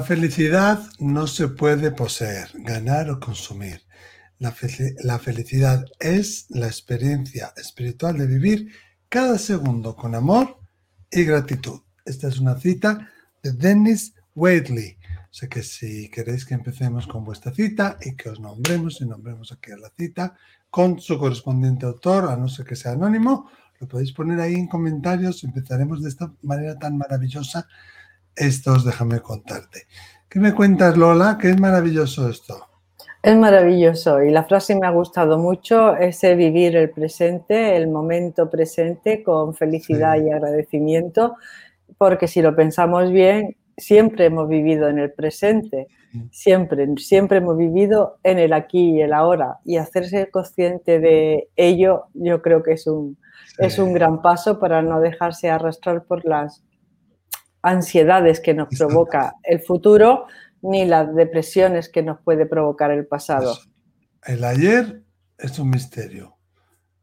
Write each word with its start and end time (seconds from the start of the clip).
La 0.00 0.06
felicidad 0.06 0.82
no 0.98 1.26
se 1.26 1.48
puede 1.48 1.90
poseer, 1.90 2.48
ganar 2.54 3.10
o 3.10 3.20
consumir. 3.20 3.82
La, 4.38 4.50
felicidad 4.50 5.84
es 5.98 6.46
la 6.48 6.68
experiencia 6.68 7.52
espiritual 7.54 8.16
de 8.16 8.26
vivir 8.26 8.72
cada 9.10 9.36
segundo 9.36 9.94
con 9.94 10.14
amor 10.14 10.58
y 11.10 11.24
gratitud. 11.24 11.82
Esta 12.06 12.28
es 12.28 12.40
una 12.40 12.58
cita 12.58 13.10
de 13.42 13.52
Dennis 13.52 14.14
Waitley. 14.34 14.96
O 15.30 15.34
sea 15.34 15.50
que 15.50 15.62
si 15.62 16.08
queréis 16.08 16.46
que 16.46 16.54
empecemos 16.54 17.06
con 17.06 17.22
vuestra 17.22 17.52
cita 17.52 17.98
y 18.00 18.16
que 18.16 18.30
os 18.30 18.40
nombremos 18.40 19.02
y 19.02 19.04
nombremos 19.04 19.52
aquí 19.52 19.70
a 19.70 19.76
la 19.76 19.92
cita 19.98 20.34
con 20.70 20.98
su 20.98 21.18
correspondiente 21.18 21.84
autor, 21.84 22.30
a 22.30 22.38
no 22.38 22.48
ser 22.48 22.64
que 22.64 22.74
sea 22.74 22.92
anónimo, 22.92 23.50
lo 23.78 23.86
podéis 23.86 24.12
poner 24.12 24.40
ahí 24.40 24.54
en 24.54 24.66
comentarios. 24.66 25.44
Empezaremos 25.44 26.02
de 26.02 26.08
esta 26.08 26.32
manera 26.40 26.78
tan 26.78 26.96
maravillosa. 26.96 27.68
Estos, 28.36 28.84
déjame 28.84 29.20
contarte. 29.20 29.86
¿Qué 30.28 30.38
me 30.38 30.54
cuentas, 30.54 30.96
Lola? 30.96 31.38
¿Qué 31.40 31.50
es 31.50 31.60
maravilloso 31.60 32.28
esto? 32.28 32.66
Es 33.22 33.36
maravilloso 33.36 34.22
y 34.22 34.30
la 34.30 34.44
frase 34.44 34.74
me 34.76 34.86
ha 34.86 34.90
gustado 34.90 35.38
mucho, 35.38 35.94
ese 35.96 36.34
vivir 36.36 36.74
el 36.74 36.88
presente, 36.88 37.76
el 37.76 37.88
momento 37.88 38.48
presente 38.48 39.22
con 39.22 39.54
felicidad 39.54 40.16
y 40.16 40.30
agradecimiento, 40.30 41.36
porque 41.98 42.28
si 42.28 42.40
lo 42.40 42.56
pensamos 42.56 43.10
bien, 43.10 43.56
siempre 43.76 44.26
hemos 44.26 44.48
vivido 44.48 44.88
en 44.88 44.98
el 44.98 45.12
presente, 45.12 45.88
siempre, 46.30 46.86
siempre 46.96 47.38
hemos 47.38 47.58
vivido 47.58 48.18
en 48.22 48.38
el 48.38 48.54
aquí 48.54 48.96
y 48.96 49.02
el 49.02 49.12
ahora 49.12 49.58
y 49.64 49.76
hacerse 49.76 50.30
consciente 50.30 50.98
de 50.98 51.48
ello 51.56 52.04
yo 52.14 52.40
creo 52.40 52.62
que 52.62 52.72
es 52.72 52.86
un, 52.86 53.18
es 53.58 53.78
un 53.78 53.92
gran 53.92 54.22
paso 54.22 54.58
para 54.58 54.80
no 54.80 55.00
dejarse 55.00 55.50
arrastrar 55.50 56.04
por 56.04 56.24
las 56.24 56.62
ansiedades 57.62 58.40
que 58.40 58.54
nos 58.54 58.68
provoca 58.68 59.34
el 59.42 59.60
futuro 59.60 60.26
ni 60.62 60.84
las 60.84 61.14
depresiones 61.14 61.88
que 61.88 62.02
nos 62.02 62.20
puede 62.20 62.46
provocar 62.46 62.90
el 62.90 63.06
pasado. 63.06 63.58
El 64.24 64.44
ayer 64.44 65.02
es 65.38 65.58
un 65.58 65.70
misterio. 65.70 66.36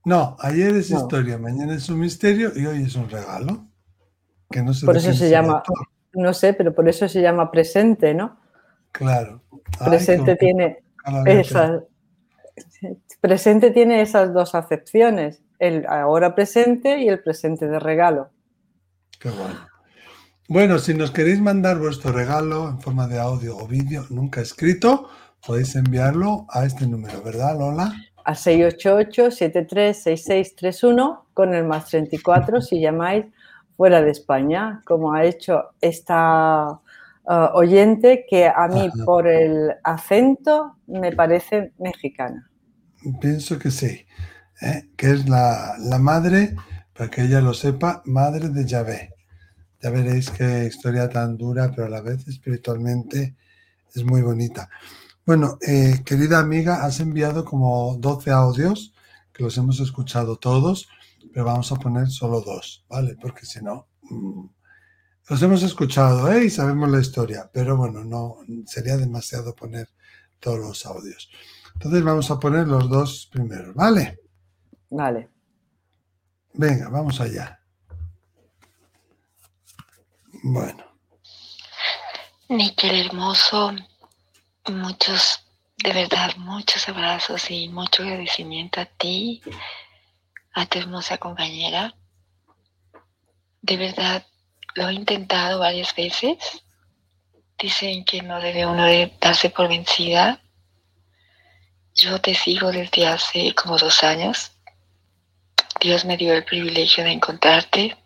No, 0.05 0.37
ayer 0.39 0.75
es 0.75 0.91
historia, 0.91 1.37
mañana 1.37 1.73
es 1.73 1.89
un 1.89 1.99
misterio 1.99 2.51
y 2.55 2.65
hoy 2.65 2.83
es 2.83 2.95
un 2.95 3.09
regalo. 3.09 3.67
Que 4.49 4.63
no 4.63 4.71
por 4.85 4.95
eso 4.95 5.13
se 5.13 5.29
llama, 5.29 5.61
no 6.13 6.33
sé, 6.33 6.53
pero 6.53 6.73
por 6.73 6.87
eso 6.87 7.09
se 7.09 7.21
llama 7.21 7.51
presente, 7.51 8.13
¿no? 8.13 8.39
Claro. 8.93 9.41
presente 9.83 10.37
tiene 10.37 10.83
esas, 11.25 11.83
presente 13.19 13.71
tiene 13.71 14.01
esas 14.01 14.33
dos 14.33 14.55
acepciones, 14.55 15.41
el 15.59 15.85
ahora 15.87 16.33
presente 16.35 16.99
y 16.99 17.09
el 17.09 17.21
presente 17.21 17.67
de 17.67 17.79
regalo. 17.79 18.29
Qué 19.19 19.29
bueno. 19.29 19.67
Bueno, 20.49 20.79
si 20.79 20.93
nos 20.93 21.11
queréis 21.11 21.41
mandar 21.41 21.77
vuestro 21.77 22.13
regalo 22.13 22.69
en 22.69 22.79
forma 22.79 23.05
de 23.05 23.19
audio 23.19 23.57
o 23.57 23.67
vídeo 23.67 24.05
nunca 24.09 24.39
escrito, 24.39 25.09
podéis 25.45 25.75
enviarlo 25.75 26.45
a 26.49 26.63
este 26.63 26.87
número, 26.87 27.21
¿verdad, 27.21 27.59
Lola? 27.59 27.93
A 28.23 28.33
688-736631 28.33 31.23
con 31.33 31.53
el 31.53 31.65
más 31.65 31.87
34 31.87 32.61
si 32.61 32.79
llamáis 32.79 33.25
fuera 33.75 34.01
de 34.01 34.11
España, 34.11 34.81
como 34.85 35.13
ha 35.13 35.25
hecho 35.25 35.71
esta 35.81 36.79
uh, 37.25 37.49
oyente 37.53 38.25
que 38.29 38.47
a 38.47 38.69
mí 38.69 38.89
por 39.05 39.27
el 39.27 39.73
acento 39.83 40.77
me 40.87 41.11
parece 41.11 41.73
mexicana. 41.77 42.49
Pienso 43.19 43.59
que 43.59 43.69
sí, 43.69 44.05
¿eh? 44.61 44.87
que 44.95 45.11
es 45.11 45.27
la, 45.27 45.75
la 45.77 45.99
madre, 45.99 46.55
para 46.93 47.09
que 47.09 47.23
ella 47.23 47.41
lo 47.41 47.53
sepa, 47.53 48.01
madre 48.05 48.47
de 48.47 48.65
Yahvé. 48.65 49.16
Ya 49.81 49.89
veréis 49.89 50.29
qué 50.31 50.65
historia 50.65 51.09
tan 51.09 51.37
dura, 51.37 51.71
pero 51.71 51.85
a 51.85 51.89
la 51.89 52.01
vez 52.01 52.27
espiritualmente 52.27 53.35
es 53.93 54.03
muy 54.03 54.21
bonita. 54.21 54.69
Bueno, 55.25 55.57
eh, 55.61 56.01
querida 56.05 56.39
amiga, 56.39 56.85
has 56.85 56.99
enviado 56.99 57.43
como 57.43 57.97
12 57.99 58.31
audios, 58.31 58.93
que 59.33 59.43
los 59.43 59.57
hemos 59.57 59.79
escuchado 59.79 60.37
todos, 60.37 60.87
pero 61.33 61.45
vamos 61.45 61.71
a 61.71 61.75
poner 61.75 62.07
solo 62.09 62.41
dos, 62.41 62.85
¿vale? 62.89 63.15
Porque 63.21 63.45
si 63.45 63.61
no, 63.61 63.87
mm, 64.03 64.45
los 65.29 65.41
hemos 65.41 65.61
escuchado, 65.63 66.31
¿eh? 66.31 66.45
Y 66.45 66.49
sabemos 66.49 66.89
la 66.89 66.99
historia, 66.99 67.49
pero 67.51 67.75
bueno, 67.75 68.03
no 68.03 68.37
sería 68.65 68.97
demasiado 68.97 69.53
poner 69.53 69.89
todos 70.39 70.59
los 70.59 70.85
audios. 70.85 71.29
Entonces 71.73 72.03
vamos 72.03 72.31
a 72.31 72.39
poner 72.39 72.67
los 72.67 72.89
dos 72.89 73.29
primeros, 73.31 73.75
¿vale? 73.75 74.19
Vale. 74.89 75.29
Venga, 76.53 76.89
vamos 76.89 77.19
allá. 77.19 77.59
Bueno. 80.43 80.85
Níquel 82.49 83.07
hermoso, 83.07 83.75
muchos, 84.69 85.43
de 85.77 85.93
verdad, 85.93 86.35
muchos 86.37 86.87
abrazos 86.87 87.49
y 87.51 87.67
mucho 87.69 88.03
agradecimiento 88.03 88.79
a 88.79 88.85
ti, 88.85 89.41
a 90.53 90.65
tu 90.65 90.79
hermosa 90.79 91.17
compañera. 91.17 91.93
De 93.61 93.77
verdad, 93.77 94.25
lo 94.75 94.87
he 94.87 94.93
intentado 94.93 95.59
varias 95.59 95.93
veces. 95.95 96.37
Dicen 97.57 98.05
que 98.05 98.21
no 98.21 98.39
debe 98.39 98.65
uno 98.65 98.85
darse 99.19 99.49
por 99.49 99.67
vencida. 99.67 100.41
Yo 101.95 102.21
te 102.21 102.35
sigo 102.35 102.71
desde 102.71 103.07
hace 103.07 103.53
como 103.55 103.77
dos 103.77 104.03
años. 104.03 104.51
Dios 105.81 106.05
me 106.05 106.15
dio 106.15 106.33
el 106.33 106.45
privilegio 106.45 107.03
de 107.03 107.11
encontrarte 107.11 107.97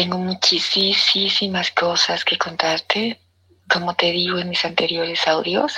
tengo 0.00 0.16
muchísimas 0.16 1.70
cosas 1.72 2.24
que 2.24 2.38
contarte. 2.38 3.20
Como 3.68 3.94
te 3.94 4.10
digo 4.10 4.38
en 4.38 4.48
mis 4.48 4.64
anteriores 4.64 5.28
audios, 5.28 5.74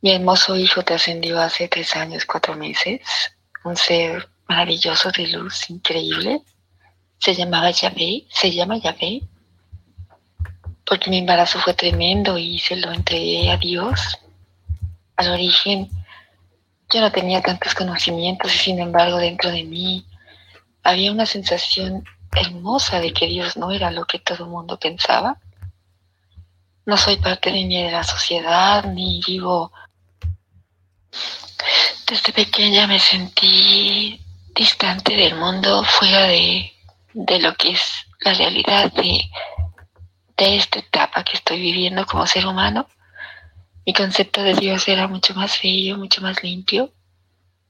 mi 0.00 0.12
hermoso 0.12 0.54
hijo 0.54 0.84
te 0.84 0.94
ascendió 0.94 1.40
hace 1.40 1.66
tres 1.66 1.96
años, 1.96 2.24
cuatro 2.24 2.54
meses. 2.54 3.00
Un 3.64 3.74
ser 3.74 4.28
maravilloso 4.46 5.10
de 5.10 5.26
luz, 5.26 5.68
increíble. 5.70 6.42
Se 7.18 7.34
llamaba 7.34 7.72
Yahvé, 7.72 8.26
se 8.30 8.52
llama 8.52 8.76
Yahvé. 8.76 9.22
Porque 10.86 11.10
mi 11.10 11.18
embarazo 11.18 11.58
fue 11.58 11.74
tremendo 11.74 12.38
y 12.38 12.60
se 12.60 12.76
lo 12.76 12.92
entregué 12.92 13.50
a 13.50 13.56
Dios. 13.56 14.20
Al 15.16 15.32
origen, 15.32 15.90
yo 16.92 17.00
no 17.00 17.10
tenía 17.10 17.42
tantos 17.42 17.74
conocimientos 17.74 18.54
y 18.54 18.58
sin 18.58 18.78
embargo 18.78 19.16
dentro 19.16 19.50
de 19.50 19.64
mí 19.64 20.06
había 20.84 21.10
una 21.10 21.26
sensación 21.26 22.04
hermosa 22.36 23.00
de 23.00 23.12
que 23.12 23.26
Dios 23.26 23.56
no 23.56 23.70
era 23.70 23.90
lo 23.90 24.04
que 24.04 24.18
todo 24.18 24.44
el 24.44 24.50
mundo 24.50 24.78
pensaba. 24.78 25.38
No 26.86 26.96
soy 26.96 27.16
parte 27.16 27.50
ni 27.50 27.82
de 27.82 27.90
la 27.90 28.04
sociedad, 28.04 28.84
ni 28.84 29.20
vivo... 29.26 29.72
Desde 32.06 32.32
pequeña 32.34 32.86
me 32.86 32.98
sentí 32.98 34.20
distante 34.54 35.16
del 35.16 35.36
mundo, 35.36 35.82
fuera 35.84 36.24
de, 36.24 36.70
de 37.14 37.38
lo 37.38 37.54
que 37.54 37.70
es 37.70 37.80
la 38.20 38.34
realidad 38.34 38.92
de, 38.92 39.30
de 40.36 40.56
esta 40.56 40.80
etapa 40.80 41.24
que 41.24 41.36
estoy 41.36 41.60
viviendo 41.60 42.04
como 42.04 42.26
ser 42.26 42.46
humano. 42.46 42.88
Mi 43.86 43.92
concepto 43.92 44.42
de 44.42 44.54
Dios 44.54 44.88
era 44.88 45.08
mucho 45.08 45.34
más 45.34 45.58
bello, 45.62 45.96
mucho 45.96 46.20
más 46.20 46.42
limpio. 46.42 46.92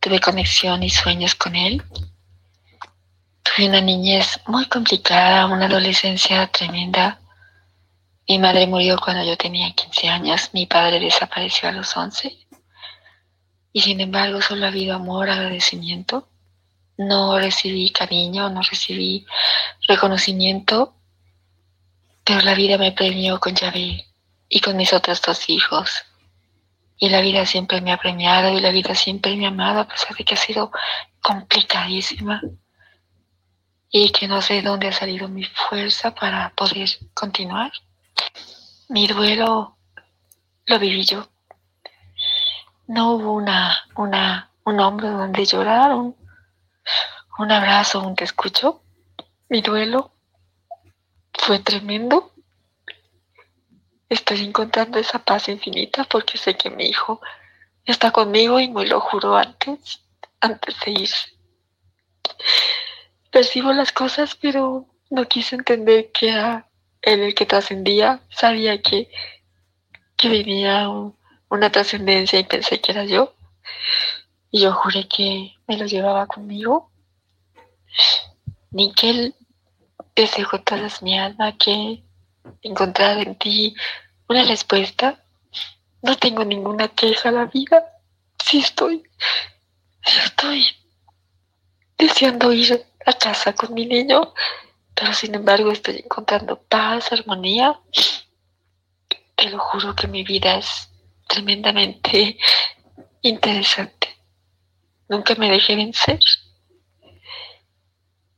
Tuve 0.00 0.20
conexión 0.20 0.82
y 0.82 0.90
sueños 0.90 1.34
con 1.34 1.56
Él. 1.56 1.82
Tuve 3.54 3.68
una 3.68 3.80
niñez 3.80 4.40
muy 4.46 4.66
complicada, 4.66 5.46
una 5.46 5.66
adolescencia 5.66 6.46
tremenda. 6.48 7.20
Mi 8.26 8.38
madre 8.38 8.66
murió 8.66 8.98
cuando 8.98 9.22
yo 9.22 9.36
tenía 9.36 9.72
15 9.72 10.08
años, 10.08 10.50
mi 10.54 10.66
padre 10.66 10.98
desapareció 10.98 11.68
a 11.68 11.72
los 11.72 11.96
11. 11.96 12.36
Y 13.72 13.80
sin 13.80 14.00
embargo 14.00 14.42
solo 14.42 14.64
ha 14.64 14.70
habido 14.70 14.96
amor, 14.96 15.30
agradecimiento. 15.30 16.28
No 16.96 17.38
recibí 17.38 17.90
cariño, 17.90 18.50
no 18.50 18.60
recibí 18.62 19.24
reconocimiento, 19.86 20.96
pero 22.24 22.40
la 22.40 22.54
vida 22.54 22.76
me 22.76 22.90
premió 22.90 23.38
con 23.38 23.54
Yahvé 23.54 24.04
y 24.48 24.60
con 24.60 24.76
mis 24.76 24.92
otros 24.92 25.22
dos 25.22 25.48
hijos. 25.48 26.04
Y 26.96 27.08
la 27.08 27.20
vida 27.20 27.46
siempre 27.46 27.80
me 27.80 27.92
ha 27.92 27.98
premiado 27.98 28.52
y 28.58 28.60
la 28.60 28.70
vida 28.70 28.96
siempre 28.96 29.36
me 29.36 29.44
ha 29.44 29.50
amado 29.50 29.80
a 29.80 29.86
pesar 29.86 30.16
de 30.16 30.24
que 30.24 30.34
ha 30.34 30.38
sido 30.38 30.72
complicadísima 31.20 32.40
y 33.96 34.10
que 34.10 34.26
no 34.26 34.42
sé 34.42 34.60
dónde 34.60 34.88
ha 34.88 34.92
salido 34.92 35.28
mi 35.28 35.44
fuerza 35.44 36.12
para 36.12 36.50
poder 36.56 36.88
continuar. 37.14 37.70
Mi 38.88 39.06
duelo 39.06 39.76
lo 40.66 40.78
viví 40.80 41.04
yo. 41.04 41.28
No 42.88 43.12
hubo 43.12 43.34
una, 43.34 43.78
una, 43.94 44.50
un 44.64 44.80
hombre 44.80 45.08
donde 45.10 45.44
llorar, 45.44 45.92
un, 45.92 46.16
un 47.38 47.52
abrazo, 47.52 48.00
un 48.00 48.16
te 48.16 48.24
escucho. 48.24 48.82
Mi 49.48 49.62
duelo 49.62 50.10
fue 51.32 51.60
tremendo. 51.60 52.32
Estoy 54.08 54.42
encontrando 54.42 54.98
esa 54.98 55.20
paz 55.20 55.48
infinita 55.48 56.02
porque 56.02 56.36
sé 56.36 56.56
que 56.56 56.68
mi 56.68 56.86
hijo 56.86 57.20
está 57.84 58.10
conmigo 58.10 58.58
y 58.58 58.66
me 58.66 58.86
lo 58.86 58.98
juró 58.98 59.36
antes, 59.36 60.00
antes 60.40 60.74
de 60.84 60.90
irse 60.90 61.28
percibo 63.34 63.72
las 63.72 63.90
cosas, 63.90 64.36
pero 64.40 64.86
no 65.10 65.26
quise 65.26 65.56
entender 65.56 66.12
que 66.12 66.28
era 66.28 66.68
en 67.02 67.20
el 67.20 67.34
que 67.34 67.46
trascendía, 67.46 68.20
sabía 68.30 68.80
que, 68.80 69.10
que 70.16 70.28
venía 70.28 70.88
una 71.48 71.70
trascendencia 71.72 72.38
y 72.38 72.44
pensé 72.44 72.80
que 72.80 72.92
era 72.92 73.04
yo. 73.04 73.34
Y 74.52 74.60
yo 74.60 74.72
juré 74.72 75.08
que 75.08 75.52
me 75.66 75.76
lo 75.76 75.86
llevaba 75.86 76.28
conmigo. 76.28 76.92
Nickel, 78.70 79.34
deseo 80.14 80.48
todas 80.64 81.02
mi 81.02 81.18
alma 81.18 81.58
que 81.58 82.04
encontrar 82.62 83.18
en 83.18 83.34
ti 83.34 83.74
una 84.28 84.44
respuesta. 84.44 85.18
No 86.02 86.16
tengo 86.16 86.44
ninguna 86.44 86.86
queja 86.86 87.30
a 87.30 87.32
la 87.32 87.46
vida. 87.46 87.84
Sí 88.38 88.60
estoy, 88.60 89.02
sí 90.06 90.18
estoy 90.24 90.66
deseando 91.98 92.52
ir 92.52 92.93
a 93.06 93.12
casa 93.12 93.54
con 93.54 93.74
mi 93.74 93.86
niño, 93.86 94.32
pero 94.94 95.12
sin 95.12 95.34
embargo 95.34 95.70
estoy 95.70 96.02
encontrando 96.04 96.62
paz, 96.62 97.12
armonía. 97.12 97.78
Te 99.36 99.50
lo 99.50 99.58
juro 99.58 99.94
que 99.94 100.06
mi 100.06 100.22
vida 100.22 100.56
es 100.56 100.88
tremendamente 101.28 102.38
interesante. 103.22 104.08
Nunca 105.08 105.34
me 105.34 105.50
dejé 105.50 105.76
vencer. 105.76 106.20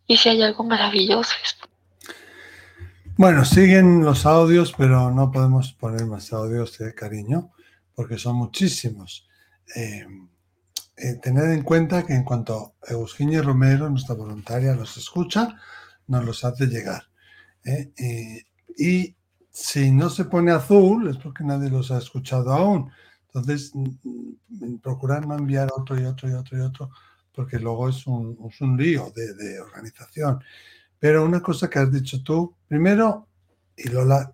Y 0.06 0.16
si 0.16 0.28
hay 0.28 0.42
algo 0.42 0.64
maravilloso 0.64 1.34
es 1.42 1.56
bueno, 3.18 3.46
siguen 3.46 4.04
los 4.04 4.26
audios, 4.26 4.74
pero 4.76 5.10
no 5.10 5.32
podemos 5.32 5.72
poner 5.72 6.04
más 6.04 6.34
audios 6.34 6.76
de 6.76 6.94
cariño 6.94 7.50
porque 7.94 8.18
son 8.18 8.36
muchísimos. 8.36 9.26
Eh, 9.74 10.06
eh, 10.96 11.14
tened 11.22 11.50
en 11.52 11.62
cuenta 11.62 12.06
que 12.06 12.14
en 12.14 12.24
cuanto 12.24 12.74
Eugenia 12.88 13.42
Romero, 13.42 13.88
nuestra 13.90 14.14
voluntaria, 14.14 14.74
los 14.74 14.96
escucha, 14.96 15.56
nos 16.06 16.24
los 16.24 16.44
hace 16.44 16.66
llegar. 16.66 17.04
¿eh? 17.64 17.92
y 18.78 19.16
si 19.50 19.90
no 19.90 20.10
se 20.10 20.26
pone 20.26 20.52
azul 20.52 21.08
es 21.08 21.16
porque 21.16 21.42
nadie 21.42 21.70
los 21.70 21.90
ha 21.90 21.98
escuchado 21.98 22.52
aún. 22.52 22.90
Entonces, 23.26 23.72
mm, 23.74 23.88
mm, 24.48 24.78
procurar 24.78 25.26
no 25.26 25.34
enviar 25.34 25.70
otro 25.74 25.98
y 26.00 26.04
otro 26.04 26.28
y 26.30 26.34
otro 26.34 26.58
y 26.58 26.60
otro, 26.60 26.90
porque 27.34 27.58
luego 27.58 27.88
es 27.88 28.06
un, 28.06 28.36
lío 28.76 29.12
de, 29.16 29.34
de 29.34 29.60
organización. 29.60 30.42
Pero 30.98 31.24
una 31.24 31.42
cosa 31.42 31.68
que 31.68 31.78
has 31.78 31.90
dicho 31.92 32.22
tú, 32.22 32.54
primero, 32.68 33.28
y 33.76 33.88
Lola, 33.88 34.32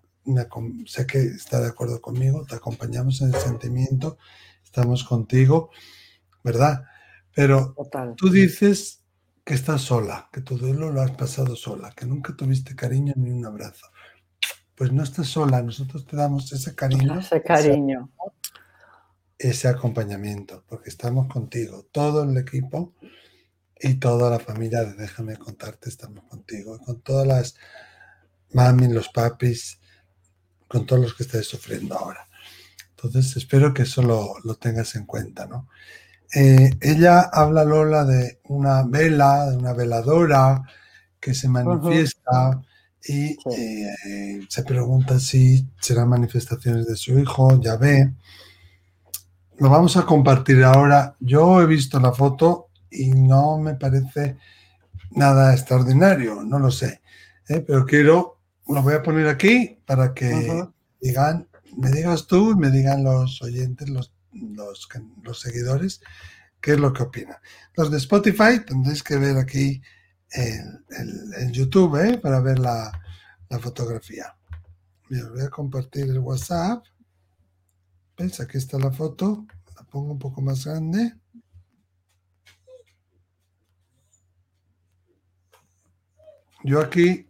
sé 0.85 1.05
que 1.05 1.19
está 1.19 1.59
de 1.59 1.67
acuerdo 1.67 2.01
conmigo, 2.01 2.45
te 2.45 2.55
acompañamos 2.55 3.21
en 3.21 3.33
el 3.33 3.39
sentimiento, 3.39 4.17
estamos 4.63 5.03
contigo, 5.03 5.69
¿verdad? 6.43 6.83
Pero 7.35 7.75
tú 8.15 8.29
dices 8.29 9.03
que 9.43 9.53
estás 9.53 9.81
sola, 9.81 10.29
que 10.31 10.41
tu 10.41 10.57
duelo 10.57 10.91
lo 10.91 11.01
has 11.01 11.11
pasado 11.11 11.55
sola, 11.55 11.91
que 11.95 12.05
nunca 12.05 12.35
tuviste 12.35 12.75
cariño 12.75 13.13
ni 13.15 13.31
un 13.31 13.45
abrazo. 13.45 13.87
Pues 14.75 14.91
no 14.91 15.03
estás 15.03 15.27
sola, 15.27 15.61
nosotros 15.61 16.05
te 16.05 16.15
damos 16.15 16.51
ese 16.51 16.75
cariño. 16.75 17.19
Ese 17.19 17.41
cariño. 17.41 18.11
Ese, 19.37 19.49
ese 19.49 19.67
acompañamiento, 19.67 20.63
porque 20.67 20.89
estamos 20.89 21.27
contigo, 21.27 21.87
todo 21.91 22.23
el 22.23 22.37
equipo 22.37 22.93
y 23.79 23.95
toda 23.95 24.29
la 24.29 24.39
familia 24.39 24.83
de 24.83 24.93
Déjame 24.93 25.35
contarte, 25.37 25.89
estamos 25.89 26.23
contigo, 26.25 26.79
con 26.79 27.01
todas 27.01 27.27
las 27.27 27.55
mami, 28.53 28.87
los 28.87 29.09
papis, 29.09 29.79
con 30.67 30.85
todos 30.85 31.01
los 31.01 31.13
que 31.13 31.23
estés 31.23 31.47
sufriendo 31.47 31.95
ahora. 31.97 32.27
Entonces, 32.91 33.35
espero 33.35 33.73
que 33.73 33.83
eso 33.83 34.01
lo, 34.01 34.55
tengas 34.55 34.95
en 34.95 35.05
cuenta, 35.05 35.45
¿no? 35.45 35.67
Eh, 36.33 36.71
ella 36.81 37.21
habla, 37.21 37.63
Lola, 37.63 38.05
de 38.05 38.39
una 38.45 38.83
vela, 38.83 39.49
de 39.49 39.57
una 39.57 39.73
veladora 39.73 40.63
que 41.19 41.33
se 41.33 41.47
manifiesta 41.47 42.61
y 43.05 43.37
eh, 43.51 44.41
se 44.47 44.63
pregunta 44.63 45.19
si 45.19 45.67
serán 45.79 46.09
manifestaciones 46.09 46.87
de 46.87 46.95
su 46.95 47.19
hijo, 47.19 47.59
ya 47.61 47.75
ve. 47.75 48.13
Lo 49.57 49.69
vamos 49.69 49.97
a 49.97 50.05
compartir 50.05 50.63
ahora. 50.63 51.15
Yo 51.19 51.61
he 51.61 51.65
visto 51.65 51.99
la 51.99 52.13
foto 52.13 52.69
y 52.89 53.11
no 53.11 53.57
me 53.57 53.75
parece 53.75 54.37
nada 55.11 55.53
extraordinario, 55.53 56.43
no 56.43 56.59
lo 56.59 56.71
sé. 56.71 57.01
¿eh? 57.49 57.63
Pero 57.65 57.85
quiero, 57.85 58.39
lo 58.67 58.81
voy 58.81 58.93
a 58.93 59.03
poner 59.03 59.27
aquí 59.27 59.77
para 59.85 60.13
que 60.13 60.65
digan, 61.01 61.47
me 61.77 61.91
digas 61.91 62.27
tú 62.27 62.51
y 62.51 62.55
me 62.55 62.71
digan 62.71 63.03
los 63.03 63.41
oyentes, 63.41 63.89
los, 63.89 64.13
los, 64.33 64.87
los, 65.21 65.39
seguidores, 65.39 66.01
qué 66.61 66.73
es 66.73 66.79
lo 66.79 66.93
que 66.93 67.03
opinan. 67.03 67.37
Los 67.75 67.91
de 67.91 67.97
Spotify 67.97 68.63
tendréis 68.65 69.03
que 69.03 69.17
ver 69.17 69.37
aquí 69.37 69.81
en, 70.31 71.51
YouTube 71.51 71.95
¿eh? 71.97 72.17
para 72.17 72.41
ver 72.41 72.59
la, 72.59 72.91
la 73.49 73.59
fotografía. 73.59 74.35
Mira, 75.09 75.29
voy 75.29 75.41
a 75.41 75.49
compartir 75.49 76.03
el 76.03 76.19
WhatsApp. 76.19 76.83
Aquí 78.17 78.57
está 78.57 78.77
la 78.79 78.91
foto. 78.91 79.45
La 79.75 79.83
pongo 79.83 80.13
un 80.13 80.19
poco 80.19 80.41
más 80.41 80.65
grande. 80.65 81.13
Yo 86.63 86.79
aquí. 86.79 87.27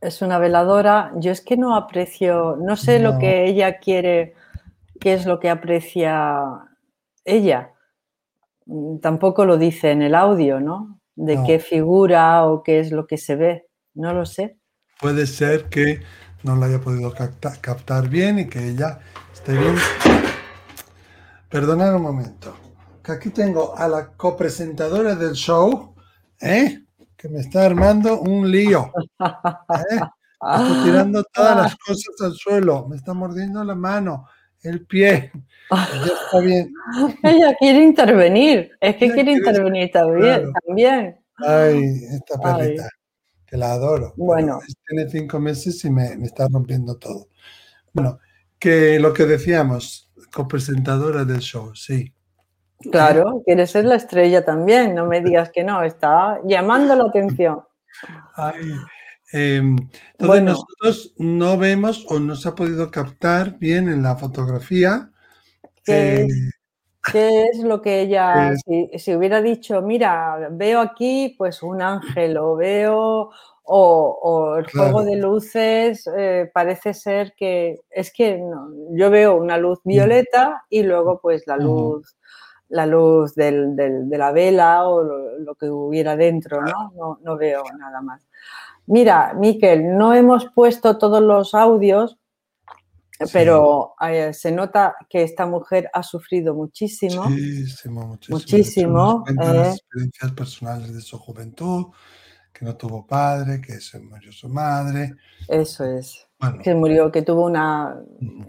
Es 0.00 0.22
una 0.22 0.38
veladora. 0.38 1.12
Yo 1.16 1.32
es 1.32 1.40
que 1.40 1.56
no 1.56 1.74
aprecio, 1.74 2.56
no 2.60 2.76
sé 2.76 2.98
lo 2.98 3.18
que 3.18 3.46
ella 3.46 3.78
quiere, 3.78 4.34
qué 5.00 5.14
es 5.14 5.26
lo 5.26 5.40
que 5.40 5.50
aprecia 5.50 6.40
ella. 7.24 7.72
Tampoco 9.00 9.44
lo 9.44 9.56
dice 9.56 9.90
en 9.90 10.02
el 10.02 10.14
audio, 10.14 10.60
¿no? 10.60 11.00
De 11.14 11.42
qué 11.46 11.58
figura 11.58 12.44
o 12.44 12.62
qué 12.62 12.80
es 12.80 12.92
lo 12.92 13.06
que 13.06 13.16
se 13.16 13.34
ve. 13.34 13.66
No 13.94 14.12
lo 14.12 14.26
sé. 14.26 14.58
Puede 15.00 15.26
ser 15.26 15.64
que 15.68 16.00
no 16.42 16.56
lo 16.56 16.66
haya 16.66 16.80
podido 16.80 17.12
captar, 17.12 18.08
bien 18.08 18.38
y 18.38 18.48
que 18.48 18.68
ella 18.68 19.00
esté 19.32 19.52
bien. 19.52 19.74
Perdonad 21.48 21.96
un 21.96 22.02
momento. 22.02 22.54
Que 23.02 23.12
aquí 23.12 23.30
tengo 23.30 23.76
a 23.76 23.88
la 23.88 24.08
copresentadora 24.08 25.14
del 25.14 25.32
show, 25.32 25.94
¿eh? 26.40 26.84
que 27.16 27.28
me 27.28 27.40
está 27.40 27.64
armando 27.64 28.20
un 28.20 28.50
lío. 28.50 28.92
¿eh? 29.18 30.00
Está 30.40 30.84
tirando 30.84 31.24
todas 31.24 31.56
las 31.56 31.76
cosas 31.86 32.14
al 32.20 32.32
suelo, 32.34 32.86
me 32.86 32.96
está 32.96 33.12
mordiendo 33.12 33.64
la 33.64 33.74
mano, 33.74 34.26
el 34.62 34.86
pie. 34.86 35.32
Ya 35.70 36.12
está 36.24 36.38
bien. 36.40 36.72
Ella 37.22 37.54
quiere 37.58 37.82
intervenir, 37.82 38.70
es 38.80 38.96
que 38.96 39.12
quiere, 39.12 39.32
intervenir 39.32 39.90
también, 39.90 40.50
también. 40.64 41.20
Ay, 41.36 41.84
esta 42.10 42.40
perrita, 42.40 42.88
que 43.44 43.58
la 43.58 43.72
adoro. 43.72 44.14
Bueno. 44.16 44.60
Tiene 44.86 45.10
cinco 45.10 45.38
meses 45.38 45.84
y 45.84 45.90
me, 45.90 46.16
me, 46.16 46.24
está 46.24 46.48
rompiendo 46.50 46.96
todo. 46.96 47.28
Bueno, 47.92 48.18
que 48.58 48.98
lo 48.98 49.12
que 49.12 49.26
decíamos, 49.26 50.10
copresentadora 50.32 51.26
del 51.26 51.40
show, 51.40 51.74
sí. 51.74 52.14
Claro, 52.90 53.42
quiere 53.44 53.66
ser 53.66 53.84
la 53.84 53.96
estrella 53.96 54.44
también, 54.44 54.94
no 54.94 55.04
me 55.04 55.20
digas 55.20 55.50
que 55.50 55.64
no, 55.64 55.82
está 55.82 56.40
llamando 56.44 56.94
la 56.94 57.04
atención. 57.04 57.60
Em, 59.32 59.76
entonces 60.18 60.42
nosotros 60.42 61.14
no 61.18 61.58
vemos 61.58 62.06
o 62.08 62.18
no 62.18 62.34
se 62.34 62.48
ha 62.48 62.54
podido 62.54 62.90
captar 62.90 63.58
bien 63.58 63.88
en 63.88 64.02
la 64.02 64.16
fotografía. 64.16 65.10
¿Qué, 65.84 66.22
es, 66.22 66.54
eh, 67.14 67.62
lo 67.62 67.80
que 67.80 68.00
ella, 68.00 68.52
si, 68.96 69.14
hubiera 69.14 69.42
dicho, 69.42 69.82
mira, 69.82 70.48
veo 70.50 70.80
aquí 70.80 71.34
pues 71.36 71.62
un 71.62 71.82
ángel 71.82 72.36
o 72.38 72.56
veo, 72.56 73.30
o, 73.70 74.56
el 74.58 74.70
juego 74.70 75.04
de 75.04 75.16
luces, 75.16 76.08
eh, 76.16 76.50
parece 76.52 76.94
ser 76.94 77.34
que, 77.36 77.80
es 77.90 78.10
que 78.12 78.42
yo 78.92 79.10
veo 79.10 79.36
una 79.36 79.58
luz 79.58 79.80
violeta 79.84 80.64
y 80.70 80.82
luego 80.84 81.20
pues 81.20 81.46
la 81.46 81.58
luz 81.58 82.16
la 82.70 82.84
luz 82.84 83.34
del, 83.34 83.74
de 83.74 84.18
la 84.18 84.30
vela 84.32 84.86
o 84.86 85.02
lo, 85.02 85.54
que 85.54 85.70
hubiera 85.70 86.16
dentro, 86.16 86.60
¿no? 86.62 87.18
¿no? 87.22 87.36
veo 87.36 87.62
nada 87.78 88.02
más. 88.02 88.26
Mira, 88.88 89.34
Miquel, 89.34 89.96
no 89.96 90.14
hemos 90.14 90.46
puesto 90.46 90.98
todos 90.98 91.22
los 91.22 91.54
audios, 91.54 92.18
pero 93.32 93.94
eh, 94.00 94.32
se 94.32 94.50
nota 94.50 94.96
que 95.08 95.22
esta 95.22 95.46
mujer 95.46 95.90
ha 95.92 96.02
sufrido 96.02 96.54
muchísimo. 96.54 97.24
Muchísimo, 97.24 98.18
muchísimo. 98.28 99.24
Eh. 99.28 99.72
experiencias 99.72 100.32
personales 100.32 100.94
de 100.94 101.00
su 101.00 101.18
juventud, 101.18 101.86
que 102.52 102.64
no 102.64 102.76
tuvo 102.76 103.06
padre, 103.06 103.60
que 103.60 103.80
se 103.80 104.00
murió 104.00 104.32
su 104.32 104.48
madre. 104.48 105.14
Eso 105.48 105.84
es 105.84 106.28
que 106.62 106.74
murió, 106.74 107.10
que 107.10 107.22
tuvo 107.22 107.44
una, 107.44 108.00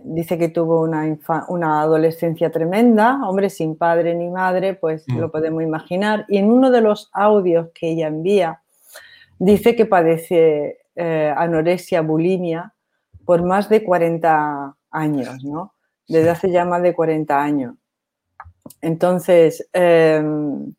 dice 0.04 0.38
que 0.38 0.50
tuvo 0.50 0.82
una, 0.82 1.18
una 1.48 1.82
adolescencia 1.82 2.52
tremenda, 2.52 3.20
hombre 3.28 3.50
sin 3.50 3.76
padre 3.76 4.14
ni 4.16 4.30
madre, 4.30 4.76
pues 4.76 5.06
mm. 5.08 5.18
lo 5.18 5.32
podemos 5.32 5.64
imaginar. 5.64 6.26
Y 6.28 6.38
en 6.38 6.52
uno 6.52 6.70
de 6.70 6.82
los 6.82 7.10
audios 7.14 7.70
que 7.74 7.90
ella 7.92 8.08
envía, 8.08 8.62
dice 9.40 9.76
que 9.76 9.86
padece 9.86 10.80
eh, 10.96 11.34
anorexia, 11.36 12.02
bulimia 12.02 12.74
por 13.26 13.44
más 13.44 13.70
de 13.70 13.84
40 13.84 14.76
años, 14.92 15.44
¿no? 15.44 15.74
Desde 16.08 16.30
hace 16.30 16.52
ya 16.52 16.66
más 16.66 16.82
de 16.82 16.94
40 16.94 17.42
años. 17.42 17.76
Entonces, 18.82 19.68
em, 19.74 20.74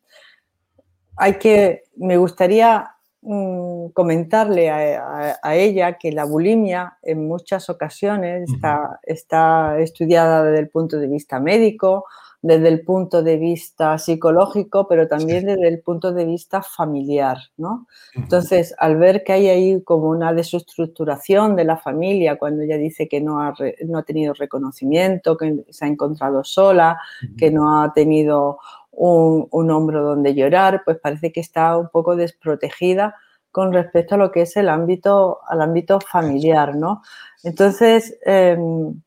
hay 1.17 1.33
que, 1.35 1.83
me 1.95 2.17
gustaría 2.17 2.91
mm, 3.21 3.87
comentarle 3.89 4.69
a, 4.69 5.55
ella 5.55 5.97
que 5.97 6.11
la 6.11 6.25
bulimia 6.25 6.97
en 7.01 7.27
muchas 7.27 7.69
ocasiones 7.69 8.49
está, 8.51 8.99
está 9.03 9.79
estudiada 9.79 10.43
desde 10.43 10.59
el 10.59 10.69
punto 10.69 10.97
de 10.97 11.07
vista 11.07 11.39
médico, 11.39 12.05
desde 12.41 12.69
el 12.69 12.81
punto 12.83 13.21
de 13.21 13.37
vista 13.37 13.97
psicológico, 13.97 14.87
pero 14.87 15.07
también 15.07 15.45
desde 15.45 15.67
el 15.67 15.81
punto 15.81 16.11
de 16.11 16.25
vista 16.25 16.63
familiar, 16.63 17.37
¿no? 17.57 17.87
Entonces, 18.15 18.73
al 18.79 18.97
ver 18.97 19.23
que 19.23 19.33
hay 19.33 19.47
ahí 19.47 19.81
como 19.83 20.09
una 20.09 20.33
desestructuración 20.33 21.55
de 21.55 21.65
la 21.65 21.77
familia, 21.77 22.39
cuando 22.39 22.63
ella 22.63 22.77
dice 22.77 23.07
que 23.07 23.21
no 23.21 23.41
ha, 23.41 23.53
no 23.85 23.99
ha 23.99 24.03
tenido 24.03 24.33
reconocimiento, 24.33 25.37
que 25.37 25.65
se 25.69 25.85
ha 25.85 25.87
encontrado 25.87 26.43
sola, 26.43 26.99
que 27.37 27.51
no 27.51 27.81
ha 27.81 27.93
tenido 27.93 28.57
un, 28.91 29.71
hombro 29.71 30.03
donde 30.03 30.33
llorar, 30.33 30.81
pues 30.83 30.99
parece 30.99 31.31
que 31.31 31.39
está 31.39 31.77
un 31.77 31.89
poco 31.89 32.15
desprotegida 32.15 33.15
con 33.51 33.73
respecto 33.73 34.15
a 34.15 34.17
lo 34.17 34.31
que 34.31 34.43
es 34.43 34.55
el 34.57 34.69
ámbito, 34.69 35.39
al 35.47 35.61
ámbito 35.61 35.99
familiar, 35.99 36.75
¿no? 36.75 37.01
Entonces, 37.43 38.17
em, 38.25 39.01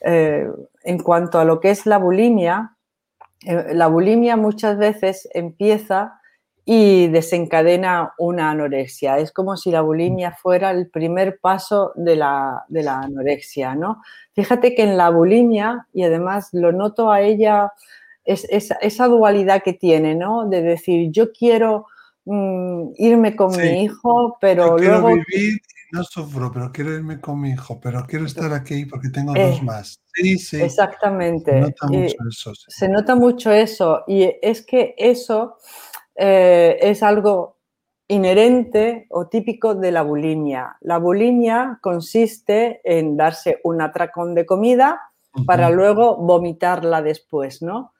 eh, 0.00 0.48
en 0.84 0.98
cuanto 0.98 1.38
a 1.38 1.44
lo 1.44 1.60
que 1.60 1.70
es 1.70 1.86
la 1.86 1.98
bulimia, 1.98 2.76
eh, 3.44 3.74
la 3.74 3.86
bulimia 3.88 4.36
muchas 4.36 4.78
veces 4.78 5.28
empieza 5.32 6.20
y 6.64 7.08
desencadena 7.08 8.12
una 8.18 8.50
anorexia. 8.50 9.18
Es 9.18 9.32
como 9.32 9.56
si 9.56 9.70
la 9.70 9.80
bulimia 9.80 10.32
fuera 10.32 10.70
el 10.70 10.88
primer 10.88 11.38
paso 11.40 11.92
de 11.96 12.16
la, 12.16 12.66
anorexia, 12.68 13.74
¿no? 13.74 14.02
Fíjate 14.34 14.74
que 14.74 14.82
en 14.82 14.98
la 14.98 15.08
bulimia, 15.08 15.86
y 15.94 16.02
además 16.02 16.50
lo 16.52 16.72
noto 16.72 17.10
a 17.10 17.22
ella, 17.22 17.72
es, 18.24 18.46
esa 18.50 19.06
dualidad 19.06 19.62
que 19.62 19.72
tiene, 19.72 20.14
¿no? 20.14 20.46
De 20.46 20.60
decir, 20.60 21.10
yo 21.10 21.32
quiero 21.32 21.86
mm, 22.26 22.90
irme 22.96 23.34
con 23.34 23.56
mi 23.56 23.84
hijo, 23.84 24.36
pero 24.38 24.76
luego 24.76 25.08
no 25.92 26.04
sufro, 26.04 26.50
pero 26.52 26.70
quiero 26.72 26.94
irme 26.94 27.20
con 27.20 27.40
mi 27.40 27.50
hijo, 27.50 27.80
pero 27.80 28.04
quiero 28.06 28.26
estar 28.26 28.52
aquí 28.52 28.84
porque 28.84 29.08
tengo 29.08 29.32
dos 29.32 29.60
eh, 29.60 29.64
más. 29.64 30.00
Sí, 30.14 30.38
sí. 30.38 30.60
Exactamente. 30.62 31.52
Se 31.52 31.60
nota 31.60 31.86
mucho 31.86 32.16
eso. 32.28 32.52
Se 32.54 32.88
nota 32.88 33.14
mucho 33.14 33.52
eso. 33.52 34.04
Y 34.06 34.30
es 34.42 34.64
que 34.64 34.94
eso 34.98 35.56
eh, 36.14 36.78
es 36.80 37.02
algo 37.02 37.58
inherente 38.08 39.06
o 39.10 39.28
típico 39.28 39.74
de 39.74 39.92
la 39.92 40.02
bulimia. 40.02 40.76
La 40.80 40.98
bulimia 40.98 41.78
consiste 41.82 42.80
en 42.84 43.16
darse 43.16 43.60
un 43.64 43.80
atracón 43.80 44.34
de 44.34 44.46
comida 44.46 45.00
para 45.46 45.70
luego 45.70 46.16
vomitarla 46.16 47.02
después, 47.02 47.62
¿no? 47.62 47.92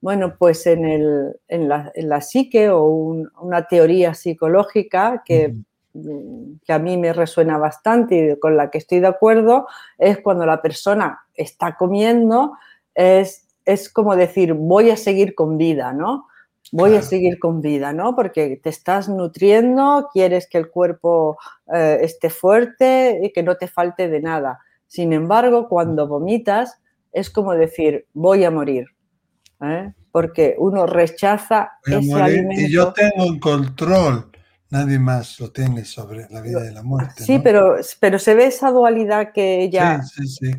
Bueno, 0.00 0.36
pues 0.38 0.64
en, 0.66 0.84
el, 0.84 1.40
en, 1.48 1.68
la, 1.68 1.90
en 1.94 2.08
la, 2.08 2.20
psique 2.20 2.70
o 2.70 2.84
una 2.86 3.66
teoría 3.66 4.14
psicológica 4.14 5.22
que 5.24 5.56
que 5.92 6.72
a 6.72 6.78
mí 6.78 6.96
me 6.96 7.12
resuena 7.12 7.58
bastante 7.58 8.32
y 8.32 8.38
con 8.38 8.56
la 8.56 8.70
que 8.70 8.78
estoy 8.78 9.00
de 9.00 9.08
acuerdo 9.08 9.66
es 9.98 10.18
cuando 10.20 10.46
la 10.46 10.60
persona 10.62 11.20
está 11.34 11.76
comiendo, 11.76 12.52
es, 12.94 13.46
es 13.64 13.88
como 13.90 14.16
decir, 14.16 14.54
voy 14.54 14.90
a 14.90 14.96
seguir 14.96 15.34
con 15.34 15.58
vida, 15.58 15.92
¿no? 15.92 16.26
Voy 16.70 16.94
a 16.96 17.02
seguir 17.02 17.38
con 17.38 17.62
vida, 17.62 17.92
¿no? 17.92 18.14
Porque 18.14 18.60
te 18.62 18.68
estás 18.68 19.08
nutriendo, 19.08 20.10
quieres 20.12 20.46
que 20.48 20.58
el 20.58 20.68
cuerpo 20.68 21.38
eh, 21.72 21.98
esté 22.02 22.28
fuerte 22.28 23.20
y 23.22 23.32
que 23.32 23.42
no 23.42 23.56
te 23.56 23.68
falte 23.68 24.08
de 24.08 24.20
nada. 24.20 24.60
Sin 24.86 25.12
embargo, 25.12 25.68
cuando 25.68 26.06
vomitas, 26.06 26.78
es 27.12 27.30
como 27.30 27.54
decir, 27.54 28.06
voy 28.12 28.44
a 28.44 28.50
morir. 28.50 28.86
¿eh? 29.62 29.92
Porque 30.12 30.56
uno 30.58 30.86
rechaza 30.86 31.72
ese 31.86 32.14
alimento. 32.14 32.60
Y 32.60 32.70
yo 32.70 32.92
tengo 32.92 33.26
un 33.26 33.38
control 33.38 34.30
Nadie 34.70 34.98
más 34.98 35.40
lo 35.40 35.50
tiene 35.50 35.86
sobre 35.86 36.26
la 36.28 36.42
vida 36.42 36.70
y 36.70 36.74
la 36.74 36.82
muerte. 36.82 37.24
Sí, 37.24 37.38
pero, 37.38 37.76
pero 38.00 38.18
se 38.18 38.34
ve 38.34 38.46
esa 38.46 38.70
dualidad 38.70 39.32
que 39.32 39.62
ella 39.62 40.02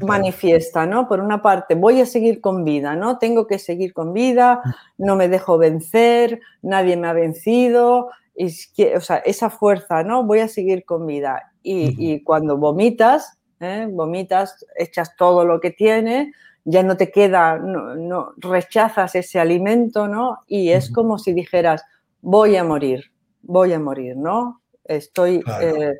manifiesta, 0.02 0.88
¿no? 0.88 1.08
Por 1.08 1.20
una 1.20 1.44
parte, 1.44 1.76
voy 1.76 2.02
a 2.02 2.08
seguir 2.08 2.42
con 2.42 2.64
vida, 2.64 2.96
¿no? 2.96 3.20
Tengo 3.20 3.46
que 3.46 3.60
seguir 3.60 3.94
con 3.94 4.12
vida, 4.12 4.62
mm. 4.66 5.06
no 5.06 5.16
me 5.16 5.30
dejo 5.30 5.60
vencer, 5.60 6.42
nadie 6.64 6.98
me 6.98 7.08
ha 7.08 7.14
vencido, 7.14 8.10
y, 8.36 8.48
o 8.96 9.02
sea, 9.02 9.18
esa 9.18 9.52
fuerza, 9.52 10.02
¿no? 10.02 10.24
Voy 10.24 10.40
a 10.40 10.48
seguir 10.48 10.86
con 10.86 11.06
vida. 11.06 11.52
Y, 11.62 12.24
cuando 12.24 12.58
vomitas, 12.58 13.38
¿eh? 13.60 13.88
vomitas, 13.92 14.66
echas 14.76 15.16
todo 15.18 15.46
lo 15.46 15.60
que 15.60 15.70
tienes, 15.70 16.34
ya 16.64 16.82
no 16.82 16.98
te 16.98 17.12
queda, 17.12 17.60
no, 17.60 18.34
rechazas 18.38 19.14
ese 19.14 19.40
alimento, 19.40 20.08
¿no? 20.08 20.40
Y 20.48 20.70
es 20.70 20.90
como 20.90 21.20
si 21.20 21.34
dijeras, 21.34 21.84
voy 22.22 22.56
a 22.56 22.64
morir 22.64 23.12
voy 23.42 23.74
a 23.74 23.80
morir, 23.80 24.18
¿no? 24.18 24.62
Estoy... 24.84 25.44
Eh, 25.62 25.94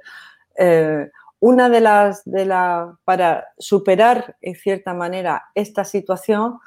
eh, 0.58 1.10
una 1.42 1.70
de 1.70 1.80
las, 1.80 2.24
de 2.26 2.46
la, 2.46 2.98
para 3.06 3.48
superar 3.58 4.36
en 4.42 4.56
cierta 4.56 4.94
manera 4.94 5.46
esta 5.56 5.86
situación 5.86 6.60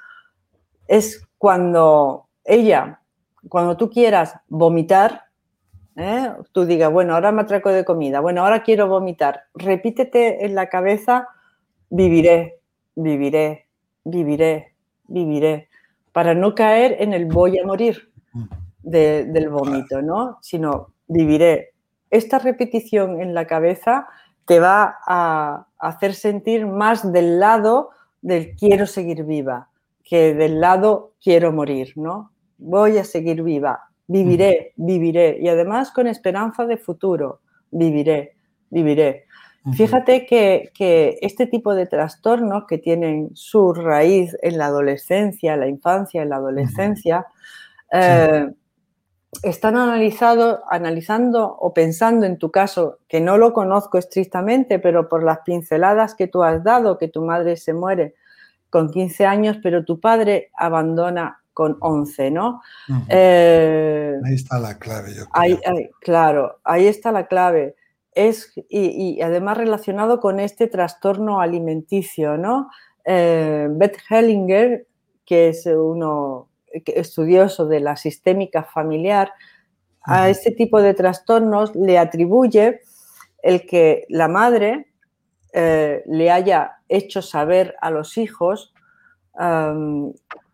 es 0.89 1.27
cuando 1.37 2.29
ella, 2.45 3.01
cuando 3.49 3.77
tú 3.77 3.91
quieras 3.91 4.35
vomitar, 4.49 5.25
¿eh? 5.97 6.33
tú 6.53 6.65
digas, 6.65 6.91
bueno, 6.91 7.15
ahora 7.15 7.33
me 7.33 7.43
atraco 7.43 7.69
de 7.69 7.85
comida, 7.85 8.21
bueno, 8.21 8.43
ahora 8.43 8.63
quiero 8.63 8.89
vomitar, 8.89 9.45
repítete 9.55 10.45
en 10.47 10.55
la 10.55 10.69
cabeza, 10.69 11.29
viviré, 11.91 12.61
viviré, 12.95 13.69
viviré, 14.05 14.75
viviré, 15.07 15.69
para 16.13 16.35
no 16.35 16.55
caer 16.55 16.97
en 16.99 17.13
el 17.13 17.27
voy 17.27 17.59
a 17.59 17.67
morir. 17.67 18.11
Del 18.83 19.49
vómito, 19.49 20.03
¿no? 20.03 20.39
Sino 20.43 20.95
viviré. 21.07 21.75
Esta 22.11 22.39
repetición 22.39 23.21
en 23.21 23.35
la 23.35 23.47
cabeza 23.47 24.09
te 24.45 24.59
va 24.61 24.99
a 25.07 25.67
hacer 25.79 26.15
sentir 26.15 26.67
más 26.67 27.13
del 27.13 27.39
lado 27.39 27.91
del 28.21 28.55
quiero 28.57 28.87
seguir 28.87 29.25
viva 29.25 29.69
que 30.13 30.35
del 30.35 30.61
lado 30.61 31.15
quiero 31.23 31.53
morir, 31.53 31.93
¿no? 31.97 32.33
Voy 32.59 32.99
a 32.99 33.05
seguir 33.05 33.43
viva, 33.43 33.81
viviré, 34.07 34.75
viviré. 34.77 35.39
Y 35.41 35.49
además 35.49 35.91
con 35.91 36.07
esperanza 36.07 36.67
de 36.67 36.77
futuro, 36.77 37.41
viviré, 37.71 38.37
viviré. 38.69 39.25
Fíjate 39.75 40.27
que, 40.27 41.19
este 41.23 41.47
tipo 41.47 41.75
de 41.75 41.87
trastornos 41.87 42.65
que 42.67 42.77
tienen 42.79 43.31
su 43.35 43.73
raíz 43.73 44.37
en 44.43 44.59
la 44.59 44.67
adolescencia, 44.67 45.57
la 45.57 45.69
infancia, 45.69 46.21
en 46.21 46.29
la 46.29 46.37
adolescencia, 46.37 47.27
eh, 47.93 48.51
están 49.43 49.77
analizado, 49.77 50.63
analizando 50.71 51.57
o 51.59 51.73
pensando 51.73 52.27
en 52.27 52.39
tu 52.39 52.51
caso, 52.51 52.99
que 53.09 53.21
no 53.21 53.39
lo 53.39 53.53
conozco 53.53 53.99
estrictamente, 53.99 54.79
pero 54.79 55.09
por 55.09 55.25
las 55.25 55.39
pinceladas 55.41 56.15
que 56.15 56.29
tú 56.29 56.43
has 56.43 56.63
dado, 56.63 56.99
que 56.99 57.09
tu 57.09 57.23
madre 57.23 57.57
se 57.57 57.73
muere 57.73 58.15
con 58.69 58.91
15 58.91 59.27
años, 59.27 59.59
pero 59.63 59.85
tu 59.85 60.01
padre 60.01 60.51
abandona 60.57 61.43
con 61.55 61.77
11, 61.81 62.31
¿no? 62.31 62.63
Eh, 63.09 64.15
ahí 64.25 64.35
está 64.35 64.59
la 64.59 64.79
clave, 64.79 65.15
yo 65.15 65.27
creo. 65.27 65.59
claro, 66.01 66.61
ahí 66.65 66.87
está 66.87 67.13
la 67.13 67.27
clave. 67.27 67.77
Es, 68.15 68.53
y, 68.69 69.21
además 69.23 69.57
relacionado 69.57 70.21
con 70.21 70.41
este 70.41 70.67
trastorno 70.67 71.41
alimenticio, 71.41 72.37
¿no? 72.37 72.71
Eh, 73.05 73.69
Beth 73.71 73.99
Hellinger, 74.09 74.87
que 75.25 75.49
es 75.49 75.67
uno 75.67 76.49
estudioso 76.87 77.67
de 77.67 77.81
la 77.81 77.97
sistémica 77.97 78.63
familiar, 78.63 79.33
a 80.05 80.29
este 80.29 80.51
tipo 80.51 80.83
de 80.83 80.95
trastornos 80.95 81.77
le 81.77 81.99
atribuye 81.99 82.81
el 83.43 83.67
que 83.67 84.05
la 84.09 84.29
madre 84.29 84.89
eh, 85.53 86.03
le 86.07 86.31
haya 86.31 86.79
hecho 86.89 87.23
saber 87.23 87.77
a 87.81 87.91
los 87.91 88.19
hijos 88.19 88.73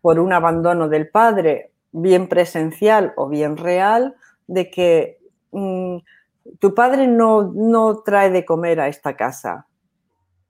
por 0.01 0.19
un 0.19 0.31
abandono 0.31 0.87
del 0.87 1.09
padre, 1.09 1.73
bien 1.91 2.29
presencial 2.29 3.13
o 3.17 3.27
bien 3.27 3.57
real, 3.57 4.15
de 4.47 4.71
que 4.71 5.19
mm, 5.51 5.97
tu 6.59 6.73
padre 6.73 7.07
no, 7.07 7.51
no, 7.53 7.97
trae 8.03 8.29
de 8.29 8.45
comer 8.45 8.79
a 8.79 8.87
esta 8.87 9.17
casa. 9.17 9.67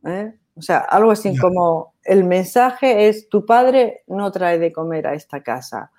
¿eh? 0.05 0.33
O 0.59 0.61
sea, 0.61 0.79
algo 0.79 1.11
así 1.11 1.37
como 1.37 1.93
el 2.03 2.25
mensaje 2.25 3.07
es 3.07 3.29
tu 3.29 3.45
padre 3.45 4.03
no 4.07 4.29
trae 4.31 4.59
de 4.59 4.73
comer 4.73 5.07
a 5.07 5.13
esta 5.13 5.41
casa. 5.41 5.91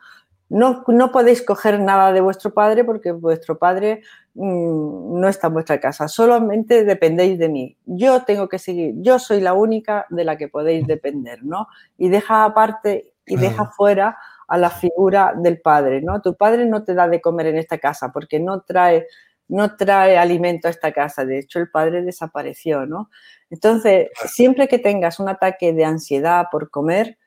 No, 0.51 0.85
no 0.89 1.13
podéis 1.13 1.43
coger 1.43 1.81
nada 1.81 2.13
de 2.13 2.21
vuestro 2.21 2.53
padre 2.53 2.85
porque 2.85 3.13
vuestro 3.13 3.59
padre 3.59 4.03
mm, 4.35 5.19
no 5.19 5.29
está 5.29 5.47
en 5.47 5.55
vuestra 5.55 5.81
casa. 5.81 6.09
Solamente 6.09 6.85
dependéis 6.85 7.39
de 7.39 7.49
mí. 7.49 7.79
Yo 7.87 8.23
tengo 8.25 8.49
que 8.49 8.59
seguir. 8.59 8.95
Yo 8.99 9.19
soy 9.19 9.41
la 9.41 9.55
única 9.55 10.07
de 10.11 10.25
la 10.25 10.37
que 10.37 10.49
podéis 10.49 10.87
depender, 10.87 11.43
¿no? 11.43 11.67
Y 11.97 12.11
deja 12.11 12.45
aparte 12.45 13.15
y 13.25 13.37
deja 13.37 13.67
fuera 13.67 14.19
a 14.47 14.59
la 14.59 14.69
figura 14.69 15.33
del 15.37 15.61
padre, 15.61 16.03
¿no? 16.03 16.21
Tu 16.21 16.35
padre 16.35 16.67
no 16.67 16.83
te 16.83 16.93
da 16.93 17.09
de 17.09 17.21
comer 17.21 17.47
en 17.47 17.57
esta 17.57 17.79
casa 17.79 18.11
porque 18.13 18.41
no 18.41 18.61
trae 18.63 19.07
no 19.51 19.77
trae 19.77 20.17
alimento 20.17 20.69
a 20.69 20.71
esta 20.71 20.93
casa. 20.93 21.25
De 21.25 21.41
hecho, 21.41 21.59
el 21.59 21.71
padre 21.71 22.03
desapareció, 22.03 22.87
¿no? 22.87 23.11
Entonces, 23.51 24.09
siempre 24.27 24.69
que 24.69 24.79
tengas 24.79 25.19
un 25.19 25.29
ataque 25.29 25.73
de 25.73 25.85
ansiedad 25.85 26.47
por 26.51 26.71
comer, 26.71 27.19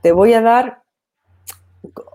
te 0.00 0.12
voy 0.12 0.32
a 0.34 0.40
dar 0.40 0.82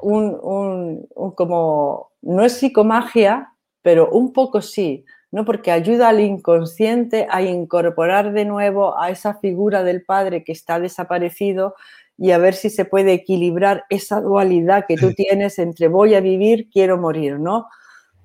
un, 0.01 1.07
como, 1.35 2.11
no 2.21 2.43
es 2.43 2.53
psicomagia, 2.53 3.53
pero 3.81 4.09
un 4.09 4.31
poco 4.31 4.61
sí, 4.61 5.03
¿no? 5.31 5.43
Porque 5.43 5.71
ayuda 5.71 6.09
al 6.09 6.21
inconsciente 6.21 7.27
a 7.29 7.41
incorporar 7.41 8.31
de 8.31 8.45
nuevo 8.45 8.97
a 8.97 9.09
esa 9.09 9.35
figura 9.35 9.83
del 9.83 10.05
padre 10.05 10.45
que 10.45 10.53
está 10.53 10.79
desaparecido 10.79 11.75
y 12.17 12.31
a 12.31 12.37
ver 12.37 12.53
si 12.53 12.69
se 12.69 12.85
puede 12.85 13.11
equilibrar 13.11 13.83
esa 13.89 14.21
dualidad 14.21 14.85
que 14.87 14.95
tú 14.95 15.13
tienes 15.13 15.59
entre 15.59 15.89
voy 15.89 16.15
a 16.15 16.21
vivir, 16.21 16.69
quiero 16.71 16.97
morir, 16.97 17.39
¿no? 17.39 17.67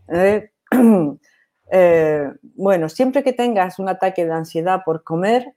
Eh, 0.09 0.51
eh, 1.71 2.33
bueno, 2.55 2.89
siempre 2.89 3.23
que 3.23 3.33
tengas 3.33 3.79
un 3.79 3.89
ataque 3.89 4.25
de 4.25 4.33
ansiedad 4.33 4.83
por 4.85 5.05
comer, 5.05 5.55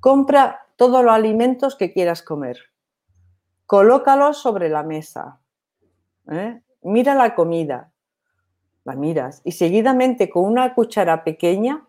compra 0.00 0.66
todos 0.76 1.04
los 1.04 1.12
alimentos 1.12 1.76
que 1.76 1.92
quieras 1.92 2.22
comer. 2.22 2.58
Colócalos 3.66 4.38
sobre 4.38 4.68
la 4.68 4.82
mesa. 4.82 5.40
¿eh? 6.30 6.60
Mira 6.82 7.14
la 7.14 7.34
comida. 7.34 7.92
La 8.84 8.94
miras. 8.94 9.42
Y 9.44 9.52
seguidamente 9.52 10.30
con 10.30 10.44
una 10.44 10.74
cuchara 10.74 11.24
pequeña, 11.24 11.86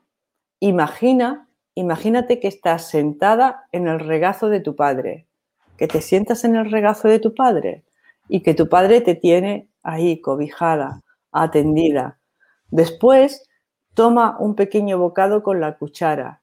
imagina, 0.60 1.48
imagínate 1.76 2.40
que 2.40 2.48
estás 2.50 2.90
sentada 2.90 3.68
en 3.72 3.88
el 3.88 4.00
regazo 4.00 4.50
de 4.50 4.60
tu 4.60 4.76
padre. 4.76 5.28
Que 5.78 5.88
te 5.88 6.02
sientas 6.02 6.44
en 6.44 6.56
el 6.56 6.70
regazo 6.70 7.08
de 7.08 7.20
tu 7.20 7.34
padre 7.34 7.86
y 8.28 8.42
que 8.42 8.54
tu 8.54 8.68
padre 8.68 9.02
te 9.02 9.16
tiene 9.16 9.70
ahí 9.82 10.20
cobijada, 10.22 11.02
atendida. 11.32 12.19
Después, 12.72 13.50
toma 13.94 14.38
un 14.40 14.56
pequeño 14.56 14.98
bocado 14.98 15.44
con 15.44 15.60
la 15.60 15.78
cuchara. 15.78 16.42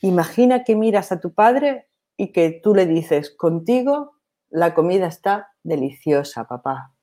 Imagina 0.00 0.64
que 0.64 0.76
miras 0.76 1.12
a 1.12 1.20
tu 1.20 1.32
padre 1.34 1.88
y 2.16 2.32
que 2.32 2.50
tú 2.50 2.74
le 2.74 2.86
dices, 2.86 3.30
contigo 3.30 4.16
la 4.48 4.74
comida 4.74 5.06
está 5.06 5.52
deliciosa, 5.62 6.46
papá. 6.46 6.94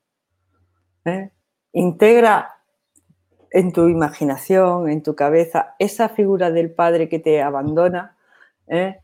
¿Eh? 1.04 1.30
Integra 1.72 2.50
en 3.50 3.72
tu 3.72 3.88
imaginación, 3.88 4.88
en 4.88 5.02
tu 5.02 5.14
cabeza, 5.14 5.76
esa 5.78 6.08
figura 6.08 6.50
del 6.50 6.72
padre 6.74 7.08
que 7.08 7.18
te 7.20 7.42
abandona. 7.42 8.16
¿eh? 8.66 8.98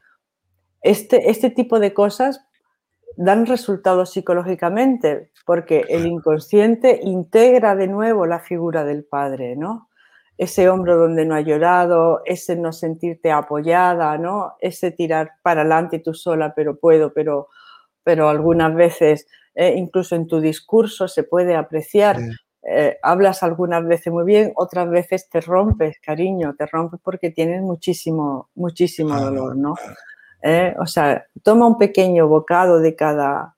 Este, 0.80 1.30
este 1.30 1.50
tipo 1.50 1.78
de 1.78 1.94
cosas 1.94 2.44
dan 3.16 3.46
resultados 3.46 4.12
psicológicamente, 4.12 5.30
porque 5.44 5.84
el 5.88 6.06
inconsciente 6.06 7.00
integra 7.02 7.74
de 7.74 7.88
nuevo 7.88 8.26
la 8.26 8.40
figura 8.40 8.84
del 8.84 9.04
padre, 9.04 9.56
¿no? 9.56 9.88
Ese 10.38 10.70
hombro 10.70 10.96
donde 10.96 11.26
no 11.26 11.34
ha 11.34 11.40
llorado, 11.42 12.22
ese 12.24 12.56
no 12.56 12.72
sentirte 12.72 13.30
apoyada, 13.30 14.16
¿no? 14.16 14.54
Ese 14.60 14.90
tirar 14.90 15.32
para 15.42 15.62
adelante 15.62 15.98
tú 15.98 16.14
sola, 16.14 16.54
pero 16.54 16.78
puedo, 16.78 17.12
pero, 17.12 17.48
pero 18.02 18.28
algunas 18.28 18.74
veces, 18.74 19.26
eh, 19.54 19.74
incluso 19.76 20.16
en 20.16 20.26
tu 20.26 20.40
discurso, 20.40 21.08
se 21.08 21.24
puede 21.24 21.56
apreciar. 21.56 22.18
Eh, 22.62 22.98
hablas 23.02 23.42
algunas 23.42 23.86
veces 23.86 24.12
muy 24.12 24.24
bien, 24.24 24.52
otras 24.54 24.88
veces 24.90 25.28
te 25.30 25.40
rompes, 25.40 25.98
cariño, 26.00 26.54
te 26.56 26.66
rompes 26.66 27.00
porque 27.02 27.30
tienes 27.30 27.62
muchísimo, 27.62 28.50
muchísimo 28.54 29.18
dolor, 29.18 29.56
¿no? 29.56 29.74
¿Eh? 30.42 30.74
O 30.78 30.86
sea, 30.86 31.26
toma 31.42 31.66
un 31.66 31.78
pequeño 31.78 32.28
bocado 32.28 32.80
de 32.80 32.94
cada, 32.96 33.56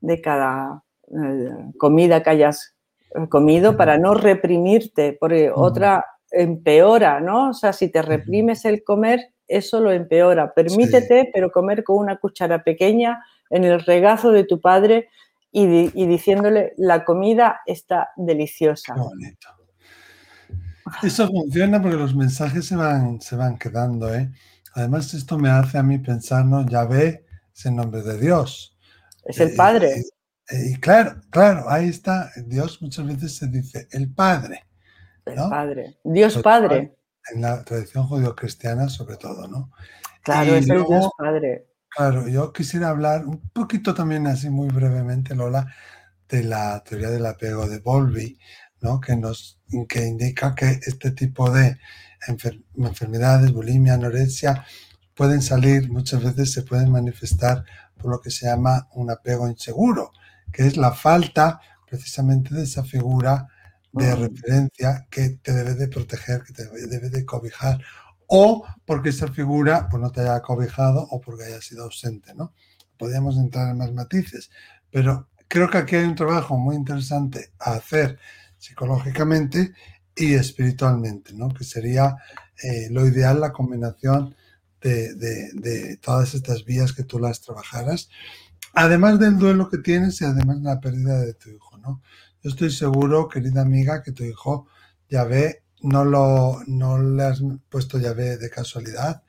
de 0.00 0.20
cada 0.20 0.82
eh, 1.08 1.50
comida 1.78 2.22
que 2.22 2.30
hayas 2.30 2.74
eh, 3.14 3.28
comido 3.28 3.76
para 3.76 3.98
no 3.98 4.14
reprimirte, 4.14 5.16
porque 5.18 5.50
otra 5.54 6.04
empeora, 6.30 7.20
¿no? 7.20 7.50
O 7.50 7.54
sea, 7.54 7.72
si 7.72 7.88
te 7.88 8.02
reprimes 8.02 8.64
el 8.64 8.82
comer, 8.82 9.30
eso 9.46 9.80
lo 9.80 9.92
empeora. 9.92 10.52
Permítete, 10.52 11.30
pero 11.32 11.50
comer 11.50 11.84
con 11.84 11.98
una 11.98 12.16
cuchara 12.18 12.62
pequeña 12.64 13.22
en 13.50 13.64
el 13.64 13.80
regazo 13.80 14.32
de 14.32 14.44
tu 14.44 14.60
padre 14.60 15.08
y, 15.52 16.06
diciéndole, 16.06 16.72
la 16.76 17.04
comida 17.04 17.60
está 17.66 18.08
deliciosa. 18.16 18.96
Eso 21.02 21.28
funciona 21.28 21.80
porque 21.80 21.96
los 21.96 22.14
mensajes 22.14 22.66
se 22.66 22.74
van, 22.74 23.20
se 23.20 23.36
van 23.36 23.56
quedando, 23.56 24.12
¿eh? 24.12 24.30
Además, 24.74 25.14
esto 25.14 25.38
me 25.38 25.50
hace 25.50 25.78
a 25.78 25.82
mí 25.82 25.98
pensar, 25.98 26.44
¿no? 26.44 26.66
Yahvé 26.66 27.24
es 27.54 27.66
el 27.66 27.76
nombre 27.76 28.02
de 28.02 28.18
Dios. 28.18 28.76
Es 29.24 29.40
el 29.40 29.54
Padre. 29.54 30.00
Eh, 30.00 30.04
eh, 30.50 30.70
y 30.72 30.80
claro, 30.80 31.20
claro, 31.30 31.70
ahí 31.70 31.88
está. 31.88 32.30
Dios 32.46 32.82
muchas 32.82 33.06
veces 33.06 33.36
se 33.36 33.46
dice 33.46 33.88
el 33.92 34.12
Padre. 34.12 34.64
El 35.24 35.36
Padre. 35.36 35.98
Dios 36.04 36.38
Padre. 36.38 36.96
En 37.32 37.40
la 37.40 37.64
tradición 37.64 38.06
judío-cristiana, 38.06 38.88
sobre 38.88 39.16
todo, 39.16 39.48
¿no? 39.48 39.70
Claro, 40.22 40.54
es 40.54 40.68
el 40.68 40.84
Dios 40.84 41.08
Padre. 41.16 41.66
Claro, 41.88 42.28
yo 42.28 42.52
quisiera 42.52 42.88
hablar 42.88 43.24
un 43.24 43.48
poquito 43.50 43.94
también, 43.94 44.26
así 44.26 44.50
muy 44.50 44.68
brevemente, 44.68 45.34
Lola, 45.34 45.72
de 46.28 46.42
la 46.42 46.82
teoría 46.82 47.10
del 47.10 47.24
apego 47.24 47.68
de 47.68 47.78
Bowlby, 47.78 48.38
¿no? 48.84 49.00
Que 49.00 49.16
nos 49.16 49.58
que 49.88 50.06
indica 50.06 50.54
que 50.54 50.78
este 50.86 51.10
tipo 51.10 51.50
de 51.50 51.78
enfermedades, 52.76 53.50
bulimia, 53.50 53.94
anorexia, 53.94 54.64
pueden 55.14 55.40
salir, 55.42 55.90
muchas 55.90 56.22
veces 56.22 56.52
se 56.52 56.62
pueden 56.62 56.92
manifestar 56.92 57.64
por 57.96 58.10
lo 58.10 58.20
que 58.20 58.30
se 58.30 58.46
llama 58.46 58.86
un 58.92 59.10
apego 59.10 59.48
inseguro, 59.48 60.12
que 60.52 60.66
es 60.66 60.76
la 60.76 60.92
falta 60.92 61.60
precisamente 61.88 62.54
de 62.54 62.64
esa 62.64 62.84
figura 62.84 63.48
de 63.92 64.14
mm. 64.14 64.20
referencia 64.20 65.06
que 65.10 65.30
te 65.30 65.52
debe 65.52 65.74
de 65.74 65.88
proteger, 65.88 66.42
que 66.42 66.52
te 66.52 66.64
debe 66.86 67.08
de 67.08 67.24
cobijar, 67.24 67.80
o 68.26 68.64
porque 68.84 69.10
esa 69.10 69.28
figura 69.28 69.88
pues, 69.90 70.02
no 70.02 70.10
te 70.10 70.20
haya 70.20 70.40
cobijado 70.42 71.06
o 71.10 71.20
porque 71.20 71.44
haya 71.44 71.60
sido 71.62 71.84
ausente, 71.84 72.34
¿no? 72.34 72.52
Podríamos 72.98 73.38
entrar 73.38 73.70
en 73.70 73.78
más 73.78 73.92
matices, 73.92 74.50
pero 74.90 75.28
creo 75.48 75.70
que 75.70 75.78
aquí 75.78 75.96
hay 75.96 76.04
un 76.04 76.14
trabajo 76.14 76.58
muy 76.58 76.76
interesante 76.76 77.52
a 77.58 77.72
hacer 77.72 78.18
psicológicamente 78.64 79.74
y 80.16 80.32
espiritualmente, 80.32 81.34
¿no? 81.34 81.50
Que 81.50 81.64
sería 81.64 82.16
eh, 82.62 82.88
lo 82.90 83.06
ideal 83.06 83.38
la 83.40 83.52
combinación 83.52 84.34
de, 84.80 85.98
todas 86.02 86.34
estas 86.34 86.64
vías 86.64 86.92
que 86.92 87.04
tú 87.04 87.18
las 87.18 87.40
trabajaras, 87.40 88.08
además 88.74 89.18
del 89.18 89.38
duelo 89.38 89.70
que 89.70 89.78
tienes 89.78 90.20
y 90.20 90.24
además 90.24 90.62
de 90.62 90.68
la 90.68 90.80
pérdida 90.80 91.20
de 91.20 91.34
tu 91.34 91.50
hijo, 91.50 91.78
¿no? 91.78 92.02
Yo 92.42 92.50
estoy 92.50 92.70
seguro, 92.70 93.28
querida 93.28 93.62
amiga, 93.62 94.02
que 94.02 94.12
tu 94.12 94.24
hijo 94.24 94.66
ya 95.08 95.24
ve, 95.24 95.62
no, 95.82 96.04
lo, 96.04 96.60
no 96.66 96.98
le 96.98 97.22
has 97.22 97.42
puesto 97.68 97.98
ya 97.98 98.12
ve 98.12 98.36
de 98.36 98.50
casualidad 98.50 99.22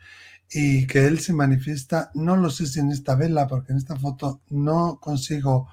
y 0.49 0.87
que 0.87 1.07
él 1.07 1.19
se 1.19 1.33
manifiesta, 1.33 2.11
no 2.13 2.37
lo 2.37 2.49
sé 2.49 2.67
si 2.67 2.79
en 2.79 2.91
esta 2.91 3.15
vela, 3.15 3.47
porque 3.47 3.73
en 3.73 3.79
esta 3.79 3.97
foto 3.97 4.41
no 4.49 4.99
consigo 5.01 5.69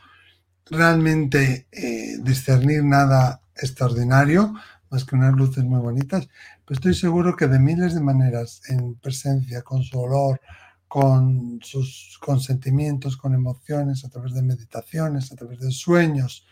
realmente 0.67 1.69
eh, 1.73 2.17
discernir 2.23 2.85
nada 2.85 3.42
extraordinario, 3.63 4.55
más 4.91 5.05
que 5.05 5.17
unas 5.17 5.35
luces 5.35 5.65
muy 5.65 5.81
bonitas, 5.81 6.29
pero 6.65 6.77
estoy 6.77 6.95
seguro 6.95 7.35
que 7.37 7.47
de 7.47 7.59
miles 7.59 7.95
de 7.95 8.01
maneras, 8.01 8.61
en 8.69 8.95
presencia, 8.97 9.63
con 9.63 9.83
su 9.83 9.99
olor, 9.99 10.41
con 10.87 11.59
sus 11.63 12.19
consentimientos, 12.21 13.17
con 13.17 13.33
emociones, 13.33 14.05
a 14.05 14.11
través 14.11 14.35
de 14.35 14.43
meditaciones, 14.43 15.33
a 15.33 15.37
través 15.37 15.61
de 15.61 15.71
sueños, 15.71 16.47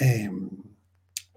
eh, 0.00 0.30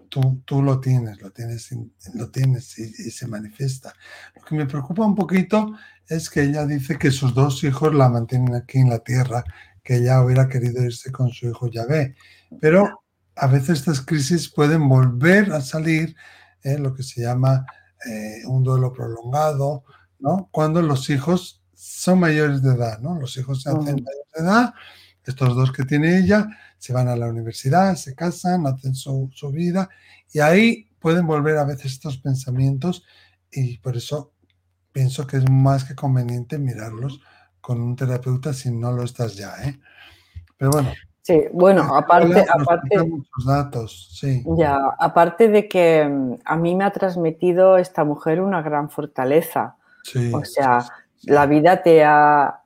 tú, 0.08 0.40
tú, 0.46 0.62
lo 0.62 0.80
tienes, 0.80 1.20
lo 1.20 1.30
tienes, 1.30 1.68
lo 2.14 2.30
tienes 2.30 2.78
y, 2.78 2.84
y, 2.84 3.10
se 3.10 3.26
manifiesta. 3.26 3.92
Lo 4.34 4.42
que 4.42 4.54
me 4.54 4.64
preocupa 4.64 5.04
un 5.04 5.14
poquito 5.14 5.76
es 6.08 6.30
que 6.30 6.42
ella 6.42 6.64
dice 6.64 6.98
que 6.98 7.10
sus 7.10 7.34
dos 7.34 7.62
hijos 7.62 7.94
la 7.94 8.08
mantienen 8.08 8.54
aquí 8.54 8.78
en 8.78 8.88
la 8.88 9.00
tierra, 9.00 9.44
que 9.84 9.96
ella 9.96 10.24
hubiera 10.24 10.48
querido 10.48 10.82
irse 10.82 11.12
con 11.12 11.30
su 11.30 11.46
hijo 11.48 11.68
Yahvé, 11.68 12.14
pero 12.60 12.99
a 13.36 13.46
veces 13.46 13.80
estas 13.80 14.00
crisis 14.00 14.48
pueden 14.48 14.88
volver 14.88 15.52
a 15.52 15.60
salir 15.60 16.16
en 16.62 16.82
lo 16.82 16.94
que 16.94 17.02
se 17.02 17.22
llama 17.22 17.64
eh, 18.06 18.42
un 18.46 18.62
duelo 18.62 18.92
prolongado, 18.92 19.84
¿no? 20.18 20.48
Cuando 20.50 20.82
los 20.82 21.08
hijos 21.10 21.62
son 21.74 22.20
mayores 22.20 22.62
de 22.62 22.74
edad, 22.74 22.98
¿no? 23.00 23.18
Los 23.18 23.36
hijos 23.36 23.62
se 23.62 23.70
hacen 23.70 23.82
mayores 23.82 24.28
de 24.34 24.42
edad, 24.42 24.74
estos 25.24 25.54
dos 25.54 25.72
que 25.72 25.84
tiene 25.84 26.18
ella, 26.18 26.48
se 26.78 26.92
van 26.92 27.08
a 27.08 27.16
la 27.16 27.28
universidad, 27.28 27.96
se 27.96 28.14
casan, 28.14 28.66
hacen 28.66 28.94
su, 28.94 29.30
su 29.34 29.50
vida 29.50 29.88
y 30.32 30.40
ahí 30.40 30.90
pueden 30.98 31.26
volver 31.26 31.56
a 31.58 31.64
veces 31.64 31.92
estos 31.92 32.18
pensamientos 32.18 33.04
y 33.50 33.78
por 33.78 33.96
eso 33.96 34.32
pienso 34.92 35.26
que 35.26 35.38
es 35.38 35.50
más 35.50 35.84
que 35.84 35.94
conveniente 35.94 36.58
mirarlos 36.58 37.20
con 37.60 37.80
un 37.80 37.96
terapeuta 37.96 38.52
si 38.52 38.70
no 38.70 38.92
lo 38.92 39.04
estás 39.04 39.36
ya, 39.36 39.54
¿eh? 39.62 39.78
Pero 40.56 40.72
bueno, 40.72 40.92
Sí, 41.22 41.44
bueno, 41.52 41.82
aparte, 41.94 42.46
aparte, 42.48 42.96
datos, 43.46 44.20
Ya, 44.56 44.78
aparte 44.98 45.48
de 45.48 45.68
que 45.68 46.08
mm, 46.08 46.38
a 46.44 46.56
mí 46.56 46.74
me 46.74 46.84
ha 46.84 46.90
transmitido 46.90 47.76
esta 47.76 48.04
mujer 48.04 48.40
una 48.40 48.62
gran 48.62 48.88
fortaleza. 48.88 49.76
o 50.32 50.44
sea, 50.44 50.86
la 51.24 51.46
vida 51.46 51.82
te 51.82 52.02
ha 52.04 52.62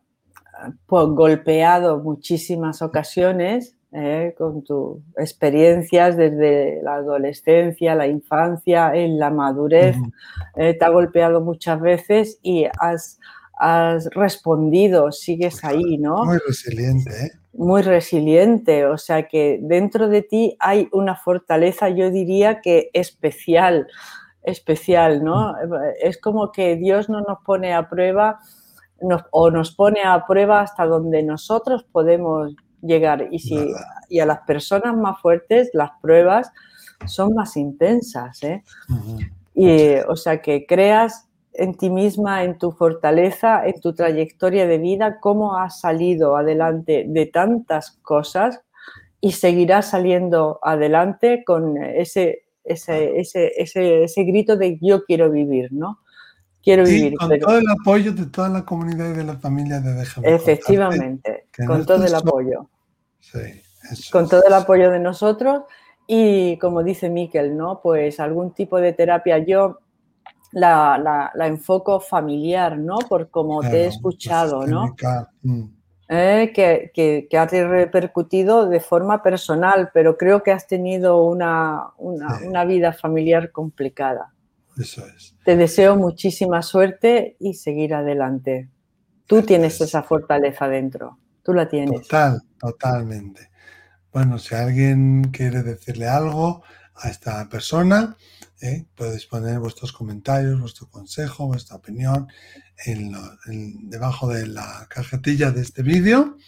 pues, 0.87 1.07
golpeado 1.09 1.99
muchísimas 1.99 2.81
ocasiones 2.81 3.75
eh, 3.93 4.35
con 4.37 4.65
tus 4.65 4.99
experiencias 5.17 6.17
desde 6.17 6.81
la 6.83 6.95
adolescencia, 6.95 7.95
la 7.95 8.07
infancia, 8.07 8.95
en 8.95 9.19
la 9.19 9.31
madurez. 9.31 9.97
Eh, 10.57 10.75
te 10.75 10.85
ha 10.85 10.89
golpeado 10.89 11.41
muchas 11.41 11.81
veces 11.81 12.39
y 12.43 12.67
has, 12.79 13.19
has 13.59 14.09
respondido, 14.15 15.11
sigues 15.11 15.65
ahí, 15.65 15.99
¿no? 15.99 16.25
Muy 16.25 16.39
resiliente, 16.47 17.11
¿eh? 17.11 17.33
Muy 17.57 17.83
resiliente, 17.83 18.87
o 18.87 18.99
sea 18.99 19.29
que 19.29 19.59
dentro 19.63 20.09
de 20.09 20.23
ti 20.23 20.57
hay 20.59 20.89
una 20.93 21.17
fortaleza, 21.17 21.89
yo 21.89 22.11
diría 22.11 22.61
que 22.61 22.91
especial, 22.93 23.87
especial, 24.43 25.23
¿no? 25.25 25.53
Mm. 25.53 25.75
Es 26.03 26.21
como 26.21 26.53
que 26.53 26.77
Dios 26.77 27.09
no 27.09 27.21
nos 27.21 27.39
pone 27.45 27.75
a 27.75 27.89
prueba 27.89 28.41
o 29.31 29.51
nos 29.51 29.73
pone 29.73 30.03
a 30.03 30.25
prueba 30.27 30.61
hasta 30.61 30.87
donde 30.87 31.23
nosotros 31.23 31.85
podemos 31.85 32.55
llegar. 32.81 33.29
Y, 33.31 33.39
si, 33.39 33.73
y 34.09 34.21
a 34.21 34.27
las 34.27 34.41
personas 34.41 34.97
más 34.97 35.21
fuertes 35.21 35.71
las 35.73 35.91
pruebas 36.01 36.53
son 37.07 37.35
más 37.35 37.57
intensas. 37.57 38.43
¿eh? 38.43 38.63
y, 39.55 39.97
o 40.09 40.17
sea, 40.17 40.41
que 40.41 40.67
creas 40.67 41.24
en 41.55 41.75
ti 41.77 41.91
misma, 41.91 42.45
en 42.45 42.59
tu 42.59 42.73
fortaleza, 42.73 43.67
en 43.67 43.81
tu 43.81 43.95
trayectoria 43.95 44.67
de 44.67 44.79
vida, 44.79 45.21
cómo 45.21 45.57
has 45.57 45.81
salido 45.81 46.37
adelante 46.37 47.05
de 47.07 47.27
tantas 47.27 47.93
cosas 48.03 48.61
y 49.21 49.33
seguirás 49.33 49.91
saliendo 49.91 50.59
adelante 50.63 51.45
con 51.45 51.83
ese, 51.83 52.45
ese, 52.65 53.19
ese, 53.19 53.53
ese, 53.57 54.25
grito 54.25 54.57
de 54.57 54.79
yo 54.83 55.05
quiero 55.05 55.31
vivir, 55.31 55.73
¿no? 55.73 56.01
Quiero 56.63 56.85
vivir. 56.85 57.15
Con 57.17 57.39
todo 57.39 57.59
el 57.59 57.69
apoyo 57.69 58.13
de 58.13 58.27
toda 58.27 58.49
la 58.49 58.65
comunidad 58.65 59.11
y 59.13 59.17
de 59.17 59.25
la 59.25 59.39
familia 59.39 59.81
de 59.81 59.95
Déjame 59.95 60.35
Efectivamente, 60.35 61.47
con 61.67 61.87
todo 61.87 62.05
el 62.05 62.15
apoyo. 62.15 62.69
con 64.11 64.29
todo 64.29 64.43
el 64.47 64.53
apoyo 64.53 64.91
de 64.91 64.99
nosotros 64.99 65.63
y 66.07 66.59
como 66.59 66.83
dice 66.83 67.09
Miquel, 67.09 67.57
¿no? 67.57 67.81
Pues 67.83 68.21
algún 68.21 68.53
tipo 68.53 68.79
de 68.79 68.93
terapia. 68.93 69.39
Yo 69.39 69.81
la, 70.55 71.33
enfoco 71.47 72.01
familiar, 72.01 72.79
¿no? 72.79 72.99
Por 72.99 73.31
como 73.31 73.61
te 73.61 73.83
he 73.83 73.87
escuchado, 73.87 74.67
¿no? 74.67 74.95
Mm. 75.43 75.65
Eh, 76.09 76.53
que, 76.55 76.93
que, 77.31 77.39
ha 77.39 77.47
repercutido 77.47 78.69
de 78.69 78.81
forma 78.81 79.23
personal, 79.23 79.91
pero 79.95 80.19
creo 80.19 80.43
que 80.43 80.53
has 80.53 80.67
tenido 80.67 81.25
una, 81.25 81.89
una, 81.97 82.65
vida 82.67 82.93
familiar 82.93 83.51
complicada. 83.51 84.35
Eso 84.77 85.07
es. 85.07 85.35
Te 85.45 85.57
deseo 85.57 85.97
muchísima 85.97 86.61
suerte 86.61 87.37
y 87.41 87.55
seguir 87.55 87.95
adelante. 87.95 88.69
Tú 89.27 89.43
tienes 89.43 89.81
esa 89.81 90.03
fortaleza 90.03 90.69
dentro, 90.69 91.19
tú 91.43 91.55
la 91.55 91.69
tienes. 91.69 92.03
Total, 92.03 92.43
totalmente. 92.59 93.51
Bueno, 94.13 94.39
si 94.39 94.55
alguien 94.55 95.31
quiere 95.33 95.63
decirle 95.63 96.07
algo 96.07 96.63
a 96.97 97.09
esta 97.09 97.49
persona, 97.49 98.17
¿eh? 98.65 98.87
podéis 98.97 99.27
poner 99.27 99.59
vuestros 99.59 99.93
comentarios, 99.93 100.59
vuestro 100.59 100.89
consejo, 100.89 101.47
vuestra 101.47 101.77
opinión 101.77 102.29
en 102.87 103.91
debajo 103.91 104.29
de 104.29 104.47
la 104.47 104.87
cajetilla 104.89 105.51
de 105.51 105.61
este 105.61 105.83
vídeo. 105.83 106.39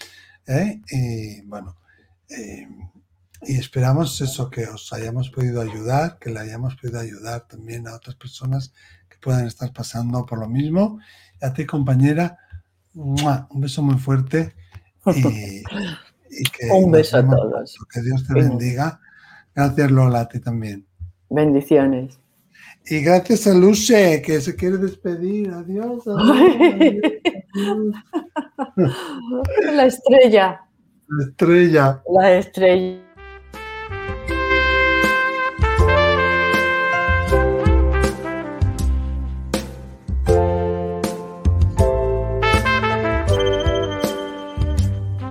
¿eh? 0.47 0.81
Y 0.91 1.43
bueno, 1.43 1.77
eh, 2.31 2.67
y 3.43 3.59
esperamos 3.59 4.19
eso, 4.23 4.49
que 4.49 4.67
os 4.67 4.93
hayamos 4.95 5.29
podido 5.29 5.61
ayudar, 5.61 6.19
que 6.19 6.31
le 6.31 6.41
hayamos 6.41 6.77
podido 6.77 7.01
ayudar 7.01 7.47
también 7.47 7.87
a 7.87 7.95
otras 7.95 8.17
personas 8.17 8.73
que 9.11 9.19
puedan 9.19 9.47
estar 9.47 9.73
pasando 9.75 10.25
por 10.25 10.39
lo 10.39 10.49
mismo. 10.49 10.99
Y 11.41 11.45
a 11.45 11.53
ti, 11.53 11.67
compañera, 11.67 12.39
un 12.95 13.61
beso 13.61 13.83
muy 13.83 13.99
fuerte. 13.99 14.55
Y, 15.15 15.63
que 16.51 16.67
un 16.71 16.91
beso 16.91 17.19
a 17.19 17.29
todos. 17.29 17.77
Que 17.93 18.01
Dios 18.01 18.27
te 18.27 18.33
bendiga. 18.33 19.01
Gracias, 19.55 19.91
Lola, 19.91 20.21
a 20.21 20.29
ti 20.29 20.41
también. 20.41 20.87
Bendiciones. 21.29 22.19
Y 22.89 23.01
gracias 23.01 23.47
a 23.49 23.55
Luce, 23.55 24.23
que 24.23 24.41
se 24.41 24.55
quiere 24.55 24.77
despedir. 24.77 25.51
Adiós. 25.51 26.05
La 29.75 29.87
estrella. 29.87 30.61
La 31.09 31.25
estrella. 31.25 32.03
La 32.09 32.39
estrella. 32.39 33.06